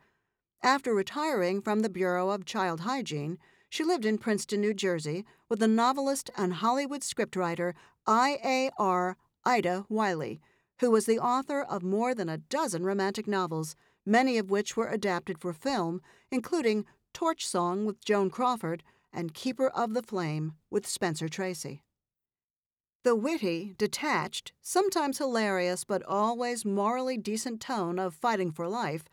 After 0.63 0.93
retiring 0.93 1.61
from 1.61 1.81
the 1.81 1.89
Bureau 1.89 2.29
of 2.29 2.45
Child 2.45 2.81
Hygiene, 2.81 3.37
she 3.69 3.83
lived 3.83 4.05
in 4.05 4.17
Princeton, 4.17 4.61
New 4.61 4.73
Jersey, 4.73 5.25
with 5.47 5.59
the 5.59 5.67
novelist 5.67 6.29
and 6.35 6.55
Hollywood 6.55 7.01
scriptwriter 7.01 7.73
I.A.R. 8.07 9.15
Ida 9.45 9.85
Wylie, 9.87 10.41
who 10.79 10.91
was 10.91 11.05
the 11.05 11.19
author 11.19 11.61
of 11.61 11.83
more 11.83 12.15
than 12.15 12.29
a 12.29 12.37
dozen 12.37 12.83
romantic 12.83 13.27
novels, 13.27 13.75
many 14.05 14.37
of 14.37 14.49
which 14.49 14.77
were 14.77 14.87
adapted 14.87 15.37
for 15.37 15.53
film, 15.53 16.01
including 16.31 16.85
Torch 17.13 17.45
Song 17.45 17.85
with 17.85 18.03
Joan 18.03 18.29
Crawford, 18.29 18.83
and 19.11 19.33
Keeper 19.33 19.67
of 19.69 19.93
the 19.93 20.03
Flame 20.03 20.53
with 20.69 20.87
Spencer 20.87 21.27
Tracy. 21.27 21.83
The 23.03 23.15
witty, 23.15 23.75
detached, 23.77 24.53
sometimes 24.61 25.17
hilarious, 25.17 25.83
but 25.83 26.03
always 26.03 26.65
morally 26.65 27.17
decent 27.17 27.61
tone 27.61 27.97
of 27.97 28.13
Fighting 28.13 28.51
for 28.51 28.67
Life 28.67 29.05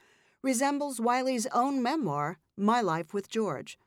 resembles 0.43 1.01
Wylie's 1.01 1.47
own 1.53 1.83
memoir, 1.83 2.39
My 2.57 2.81
Life 2.81 3.15
with 3.15 3.29
George. 3.29 3.79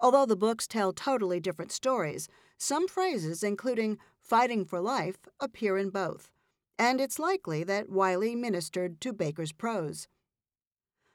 Although 0.00 0.26
the 0.26 0.36
books 0.36 0.66
tell 0.66 0.92
totally 0.92 1.38
different 1.38 1.70
stories, 1.70 2.28
some 2.56 2.88
phrases, 2.88 3.42
including 3.42 3.98
fighting 4.20 4.64
for 4.64 4.80
life, 4.80 5.18
appear 5.40 5.76
in 5.76 5.90
both, 5.90 6.30
and 6.78 7.00
it's 7.00 7.18
likely 7.18 7.64
that 7.64 7.88
Wylie 7.88 8.36
ministered 8.36 9.00
to 9.00 9.12
Baker's 9.12 9.52
prose. 9.52 10.08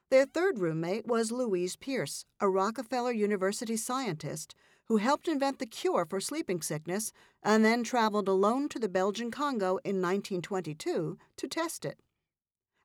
Their 0.10 0.26
third 0.26 0.60
roommate 0.60 1.06
was 1.06 1.32
Louise 1.32 1.76
Pearce, 1.76 2.26
a 2.39 2.50
Rockefeller 2.50 3.12
University 3.12 3.76
scientist 3.76 4.56
who 4.86 4.98
helped 4.98 5.28
invent 5.28 5.60
the 5.60 5.65
cure 5.65 6.06
for 6.06 6.22
sleeping 6.22 6.62
sickness 6.62 7.12
and 7.43 7.65
then 7.65 7.84
traveled 7.84 8.30
alone 8.30 8.70
to 8.70 8.80
the 8.80 8.88
Belgian 8.88 9.32
Congo 9.32 9.80
in 9.84 10.02
1922 10.02 11.17
to 11.36 11.48
test 11.48 11.84
it. 11.84 12.00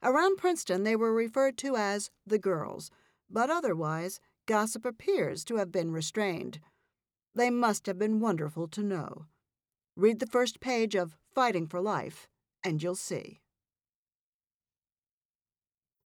Around 0.03 0.37
Princeton, 0.37 0.83
they 0.83 0.97
were 0.97 1.13
referred 1.13 1.57
to 1.59 1.77
as 1.77 2.11
the 2.27 2.41
girls, 2.41 2.91
but 3.31 3.51
otherwise, 3.51 4.19
gossip 4.47 4.85
appears 4.85 5.45
to 5.45 5.57
have 5.57 5.71
been 5.71 5.93
restrained. 5.93 6.59
They 7.37 7.51
must 7.51 7.87
have 7.87 8.01
been 8.01 8.19
wonderful 8.19 8.67
to 8.69 8.83
know. 8.83 9.27
Read 9.95 10.19
the 10.19 10.27
first 10.27 10.59
page 10.59 10.97
of 10.97 11.17
Fighting 11.33 11.69
for 11.69 11.81
Life, 11.81 12.29
and 12.65 12.83
you'll 12.83 12.95
see. 12.95 13.42